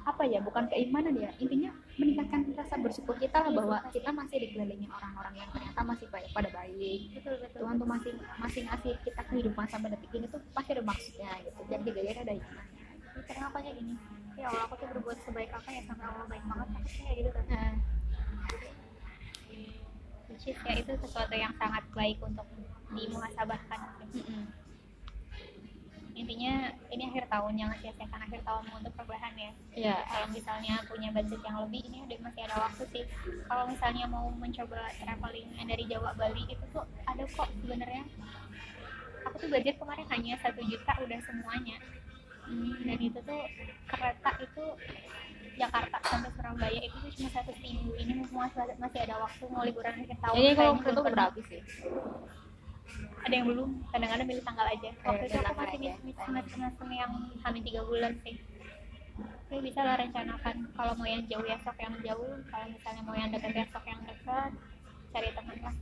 apa 0.05 0.21
ya 0.29 0.37
bukan 0.37 0.69
keimanan 0.69 1.17
ya 1.17 1.33
intinya 1.41 1.73
meningkatkan 1.97 2.45
rasa 2.53 2.77
bersyukur 2.77 3.17
kita 3.17 3.41
lah 3.41 3.49
bahwa 3.49 3.77
kita 3.89 4.13
masih 4.13 4.37
dikelilingi 4.37 4.85
orang-orang 4.85 5.33
yang 5.33 5.49
ternyata 5.49 5.81
masih 5.81 6.07
baik 6.13 6.29
pada 6.29 6.49
baik 6.53 6.99
Betul, 7.17 7.35
betul. 7.41 7.59
Tuhan 7.65 7.75
tuh 7.81 7.87
masih 7.89 8.11
masih 8.37 8.61
ngasih 8.69 8.93
kita 9.01 9.21
kehidupan 9.25 9.65
sampai 9.65 9.89
detik 9.97 10.13
ini 10.13 10.29
tuh 10.29 10.37
pasti 10.53 10.77
ada 10.77 10.83
maksudnya 10.85 11.31
gitu 11.41 11.61
dan 11.65 11.79
kejadian 11.81 12.17
ada 12.21 12.33
hikmah 12.37 12.65
Karena 13.25 13.47
aku 13.47 13.57
aja 13.63 13.71
gini, 13.71 13.93
ya 14.35 14.45
Allah 14.51 14.63
aku 14.67 14.75
tuh 14.75 14.87
berbuat 14.91 15.17
sebaik 15.23 15.47
apa 15.55 15.69
ya 15.71 15.81
sampai 15.87 16.03
Allah 16.05 16.27
baik 16.27 16.43
banget, 16.45 16.67
aku 16.75 16.89
kayak 16.91 17.13
gitu 17.15 17.29
kan. 17.31 17.45
nah, 17.47 17.73
which 20.27 20.45
is 20.45 20.57
ya 20.67 20.73
itu 20.75 20.91
sesuatu 20.99 21.31
yang 21.33 21.53
sangat 21.55 21.83
baik 21.95 22.19
untuk 22.19 22.43
dimuhasabahkan 22.91 23.79
mm-mm. 24.13 24.43
Intinya 26.15 26.71
ini 26.87 27.03
akhir 27.11 27.27
tahun 27.27 27.59
jangan 27.59 27.77
sia-siakan 27.83 28.21
akhir 28.23 28.41
tahunmu 28.47 28.73
untuk 28.79 28.91
perubahan 28.95 29.33
ya. 29.35 29.51
Ya 29.75 29.97
kalau 30.07 30.27
misalnya 30.31 30.79
punya 30.87 31.09
budget 31.11 31.41
yang 31.43 31.57
lebih 31.67 31.81
ini 31.83 31.97
udah 32.07 32.17
masih 32.23 32.41
ada 32.47 32.55
waktu 32.63 32.83
sih. 32.95 33.03
Kalau 33.51 33.63
misalnya 33.67 34.05
mau 34.07 34.31
mencoba 34.31 34.79
traveling 34.95 35.49
dari 35.67 35.83
Jawa 35.91 36.15
Bali 36.15 36.43
itu 36.47 36.63
tuh 36.71 36.87
ada 37.03 37.23
kok 37.27 37.49
sebenarnya. 37.59 38.03
Aku 39.27 39.35
tuh 39.43 39.49
budget 39.51 39.75
kemarin 39.75 40.07
hanya 40.07 40.33
satu 40.39 40.61
juta 40.63 40.93
udah 41.03 41.19
semuanya. 41.27 41.77
Hmm, 42.45 42.77
dan 42.87 42.99
itu 43.01 43.19
tuh 43.19 43.41
kereta 43.91 44.31
itu 44.39 44.65
Jakarta 45.55 45.97
sampai 46.03 46.31
Surabaya 46.35 46.79
itu 46.79 46.95
tuh 46.95 47.11
cuma 47.19 47.29
satu 47.35 47.51
minggu. 47.59 47.91
Ini 47.99 48.11
masih 48.23 48.63
masih 48.79 48.99
ada 49.03 49.15
waktu 49.19 49.43
mau 49.51 49.67
liburan 49.67 49.99
akhir 49.99 50.17
tahun. 50.23 50.35
Ini 50.39 50.51
kalau 50.55 50.73
belum 50.79 51.03
berapa 51.11 51.39
sih 51.51 51.61
ada 53.25 53.33
yang 53.33 53.47
belum? 53.49 53.69
Kadang-kadang 53.89 54.27
milih 54.29 54.43
tanggal 54.45 54.67
aja. 54.69 54.89
Waktu 55.01 55.23
itu 55.25 55.37
aku 55.41 55.57
masih 55.57 55.77
aja. 55.81 55.91
mis 56.05 56.15
semester 56.17 56.51
semester 56.53 56.85
yang 56.93 57.11
hamil 57.41 57.61
tiga 57.65 57.81
bulan 57.85 58.13
sih. 58.21 58.35
Tapi 59.45 59.59
bisa 59.61 59.81
lah 59.81 59.95
rencanakan 59.97 60.55
kalau 60.75 60.93
mau 60.99 61.07
yang 61.07 61.23
jauh 61.25 61.45
ya 61.45 61.57
sok 61.63 61.77
yang 61.79 61.95
jauh 62.03 62.33
kalau 62.51 62.65
misalnya 62.69 63.01
mau 63.05 63.15
yang 63.15 63.29
dekat 63.33 63.53
ya 63.55 63.65
sok 63.71 63.85
yang 63.87 64.01
dekat 64.05 64.51
cari 65.09 65.29
teman 65.33 65.57
lah. 65.63 65.75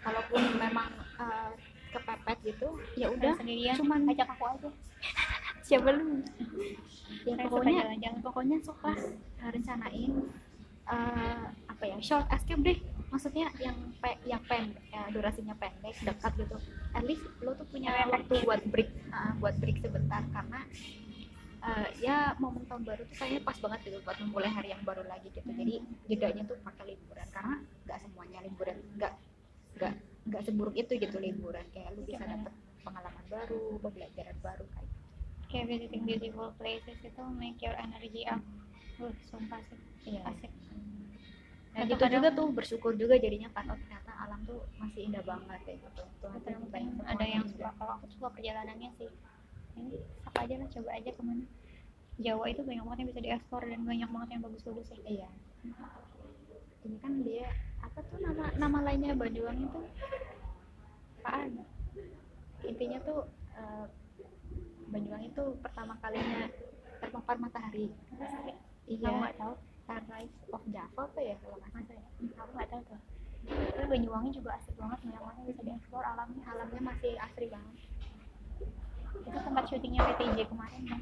Kalaupun 0.00 0.42
memang 0.56 0.90
uh, 1.18 1.50
kepepet 1.90 2.38
gitu 2.46 2.68
ya 2.94 3.10
udah 3.10 3.34
Dan 3.34 3.40
sendirian 3.42 3.76
cuman 3.80 4.00
ajak 4.14 4.28
aku 4.30 4.44
aja. 4.46 4.70
Siapa 5.66 5.88
lu? 5.94 6.22
Ya 7.26 7.34
Saya 7.36 7.46
pokoknya 7.46 7.74
jalan-jalan. 7.84 8.18
pokoknya 8.22 8.56
sok 8.62 8.78
lah 8.86 8.98
rencanain 9.50 10.12
uh, 10.86 11.44
apa 11.70 11.84
ya 11.86 11.96
short 12.02 12.26
escape 12.30 12.62
deh 12.62 12.78
maksudnya 13.10 13.50
yang 13.58 13.76
pe 13.98 14.14
yang 14.22 14.42
pendek 14.46 14.86
ya, 14.88 15.10
durasinya 15.10 15.54
pendek 15.58 15.94
dekat 16.00 16.32
gitu. 16.38 16.56
At 16.94 17.02
least 17.04 17.26
lo 17.42 17.52
tuh 17.58 17.66
punya 17.66 17.90
Yang 17.98 18.10
waktu 18.14 18.34
buat 18.46 18.62
break 18.70 18.90
uh, 19.10 19.32
buat 19.42 19.54
break 19.58 19.82
sebentar. 19.82 20.22
Karena 20.30 20.60
uh, 21.66 21.88
ya 21.98 22.38
momen 22.38 22.64
tahun 22.70 22.86
baru 22.86 23.02
tuh 23.10 23.16
kayaknya 23.18 23.42
pas 23.42 23.58
banget 23.58 23.80
gitu 23.90 23.98
buat 24.06 24.16
memulai 24.22 24.50
hari 24.50 24.68
yang 24.70 24.82
baru 24.86 25.02
lagi 25.10 25.28
gitu. 25.34 25.50
Jadi 25.50 25.74
jedanya 26.06 26.42
tuh 26.46 26.56
pakai 26.62 26.94
liburan. 26.94 27.26
Karena 27.34 27.56
nggak 27.86 27.98
semuanya 27.98 28.38
liburan 28.46 28.76
nggak 28.96 29.12
nggak 29.76 29.92
nggak 30.30 30.42
seburuk 30.46 30.74
itu 30.78 30.92
gitu 30.94 31.16
liburan. 31.18 31.66
Kayak 31.74 31.98
lu 31.98 32.06
bisa 32.06 32.22
dapet 32.22 32.54
pengalaman 32.80 33.24
baru 33.28 33.76
pembelajaran 33.82 34.38
baru 34.40 34.64
kayak 34.72 34.88
gitu. 34.88 34.98
kayak 35.50 35.66
visiting 35.66 36.06
beautiful 36.06 36.54
places 36.62 36.94
itu 37.02 37.22
make 37.34 37.58
your 37.58 37.74
energy 37.74 38.22
up. 38.30 38.38
Wah, 39.02 39.10
sumpah 39.26 39.58
sih. 39.66 39.78
Iya. 40.14 40.24
asik 40.32 40.48
Nah, 41.80 41.96
kadang- 41.96 42.12
juga 42.20 42.28
tuh 42.30 42.46
bersyukur 42.52 42.92
juga 42.94 43.14
jadinya 43.16 43.48
kan 43.50 43.64
oh 43.68 43.78
ternyata 43.78 44.12
alam 44.12 44.40
tuh 44.44 44.60
masih 44.76 45.00
indah 45.08 45.22
banget 45.24 45.58
kayak 45.64 45.78
gitu. 45.80 46.02
Tuhan 46.20 46.38
Kadang 46.40 46.62
banyak 46.68 46.92
semua 46.92 47.06
ada 47.08 47.24
yang 47.24 47.44
suka 47.46 47.70
kalau 47.74 47.92
aku 47.96 48.06
suka 48.12 48.28
perjalanannya 48.30 48.90
sih. 48.94 49.10
Ini 49.70 49.90
sok 50.20 50.34
aja 50.36 50.54
lah 50.58 50.68
coba 50.68 50.90
aja 50.92 51.10
ke 51.10 51.22
mana. 51.22 51.44
Jawa 52.20 52.44
itu 52.46 52.60
banyak 52.60 52.84
banget 52.84 52.98
yang 53.00 53.08
bisa 53.08 53.20
dieksplor 53.22 53.62
dan 53.64 53.80
banyak 53.80 54.08
banget 54.08 54.28
yang 54.30 54.42
bagus-bagus 54.44 54.86
ya 54.90 54.98
Iya. 55.06 55.28
Ini 56.80 56.96
kan 56.98 57.12
dia 57.22 57.48
apa 57.80 57.98
tuh 58.04 58.18
nama 58.20 58.44
nama 58.56 58.78
lainnya 58.82 59.16
Banyuwangi 59.16 59.64
itu? 59.64 59.80
Apaan? 61.20 61.64
Intinya 62.60 62.98
tuh 63.00 63.20
eh, 63.56 63.86
Banyuwangi 64.86 65.28
itu 65.28 65.44
pertama 65.60 65.96
kalinya 65.96 66.44
terpapar 67.00 67.36
matahari. 67.38 67.88
Iya. 68.84 69.08
Nggak 69.08 69.36
tahu. 69.38 69.54
Sunrise 69.90 70.36
of 70.54 70.62
Java 70.70 71.02
apa 71.02 71.18
ya 71.18 71.34
kalau 71.42 71.56
nggak 71.58 71.70
Masa 71.74 71.92
ya? 71.98 72.06
Aku 72.38 72.50
nggak 72.54 72.68
tahu 72.70 72.82
tuh. 72.86 73.00
Tapi 73.50 73.86
Banyuwangi 73.90 74.30
juga 74.36 74.50
asik 74.54 74.74
banget 74.78 74.98
yang 75.10 75.24
mana 75.24 75.40
bisa 75.42 75.60
dieksplor 75.66 76.04
alamnya. 76.06 76.40
salah 76.46 76.62
alamnya 76.62 76.82
masih 76.94 77.12
asri 77.18 77.46
banget 77.50 77.74
Itu 79.26 79.38
tempat 79.42 79.64
syutingnya 79.66 80.00
PTJ 80.06 80.38
kemarin 80.46 80.82
kan. 80.86 81.00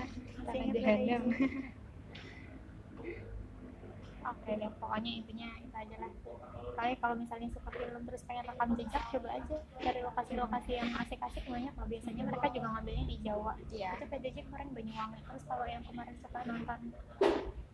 Masih 0.48 0.72
ingat? 0.72 1.22
Oke 4.20 4.52
deh, 4.52 4.70
pokoknya 4.80 5.10
intinya 5.20 5.48
itu 5.60 5.76
aja 5.76 5.96
lah. 6.00 6.12
Kalian 6.76 6.96
kalau 7.00 7.14
misalnya 7.20 7.48
suka 7.52 7.70
film 7.72 8.02
terus 8.08 8.22
pengen 8.24 8.44
rekam 8.48 8.68
jejak, 8.76 9.02
coba 9.12 9.28
aja 9.36 9.56
cari 9.80 10.00
lokasi-lokasi 10.00 10.70
yang 10.76 10.90
asik-asik 10.96 11.44
banyak 11.44 11.74
lah. 11.76 11.86
Biasanya 11.88 12.22
mereka 12.28 12.46
juga 12.52 12.68
ngambilnya 12.72 13.06
di 13.08 13.16
Jawa. 13.20 13.52
Iya. 13.68 13.90
Itu 14.00 14.06
PTJ 14.08 14.36
kemarin 14.48 14.68
Banyuwangi. 14.72 15.20
Terus 15.24 15.44
kalau 15.44 15.66
yang 15.68 15.84
kemarin 15.84 16.16
suka 16.20 16.40
nonton 16.48 16.80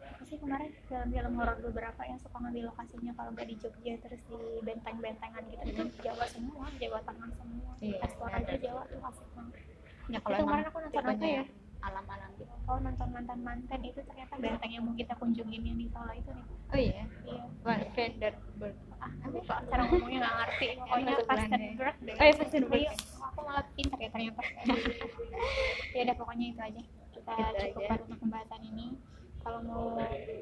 apa 0.07 0.23
sih 0.25 0.39
kemarin 0.39 0.71
film-film 0.87 1.33
horor 1.37 1.57
beberapa 1.61 2.01
yang 2.05 2.19
suka 2.19 2.37
ngambil 2.39 2.65
lokasinya 2.71 3.13
kalau 3.15 3.31
nggak 3.35 3.47
di 3.47 3.57
Jogja 3.59 3.95
terus 4.01 4.21
di 4.27 4.39
benteng-bentengan 4.63 5.43
gitu 5.51 5.63
itu 5.67 5.83
Jawa 6.03 6.25
semua 6.31 6.67
Jawa 6.79 6.99
Tengah 7.03 7.31
semua. 7.35 7.71
Iya, 7.79 7.97
eksplor 8.03 8.31
aja 8.33 8.55
Jawa 8.57 8.83
tuh 8.87 9.01
asik 9.03 9.27
banget. 9.35 9.55
Ya 10.07 10.19
Itu 10.23 10.31
kemarin 10.39 10.65
aku 10.71 10.79
nonton 10.81 11.03
apa 11.03 11.27
ya? 11.27 11.45
alam-alam 11.87 12.31
gitu. 12.41 12.55
Oh 12.67 12.79
nonton 12.83 13.09
mantan 13.15 13.39
mantan 13.47 13.81
itu 13.85 14.01
ternyata 14.03 14.35
benteng 14.43 14.73
yang 14.75 14.83
mau 14.83 14.95
kita 14.99 15.15
kunjungin 15.23 15.63
yang 15.63 15.79
di 15.79 15.87
Solo 15.95 16.11
itu 16.11 16.31
nih. 16.35 16.47
Oh 16.75 16.79
iya? 16.79 17.05
Iya. 17.23 17.43
Wah, 17.63 17.79
Vanderburg 17.95 18.77
ah 18.97 19.11
kok 19.23 19.61
cara 19.71 19.83
ngomongnya 19.87 20.19
nggak 20.25 20.35
ngerti. 20.41 20.67
Pokoknya 20.81 21.13
Yang 21.13 21.27
Fastenberg 21.29 21.97
Belanda. 22.01 22.07
deh. 22.07 22.15
Oh, 22.17 22.25
iya, 22.27 22.35
Fastenberg. 22.35 22.81
Iya, 22.83 22.93
aku 23.23 23.39
malah 23.45 23.65
pintar 23.79 23.99
ya 24.03 24.09
ternyata. 24.11 24.43
Ya 25.95 26.01
udah 26.05 26.17
pokoknya 26.19 26.47
itu 26.53 26.61
aja. 26.61 26.83
Kita 27.15 27.33
Itu 27.33 27.61
cukupkan 27.73 27.99
untuk 28.05 28.19
pembahasan 28.21 28.61
ini 28.67 28.87
kalau 29.47 29.63
mau 29.63 29.95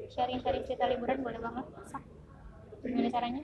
sharing-sharing 0.09 0.65
cerita 0.65 0.89
liburan 0.89 1.21
boleh 1.21 1.37
banget. 1.37 1.65
Sah 1.85 2.01
gimana 2.81 3.13
caranya? 3.13 3.43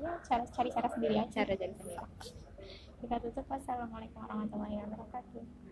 Ya 0.00 0.12
cara 0.24 0.44
cari 0.48 0.72
cara 0.72 0.88
sendiri 0.88 1.20
aja. 1.20 1.44
Cara 1.44 1.52
jadi 1.52 1.74
sendiri. 1.76 2.00
Kita 3.04 3.16
tutup. 3.20 3.44
Wassalamualaikum 3.44 4.24
warahmatullahi 4.24 4.80
wabarakatuh 4.80 5.69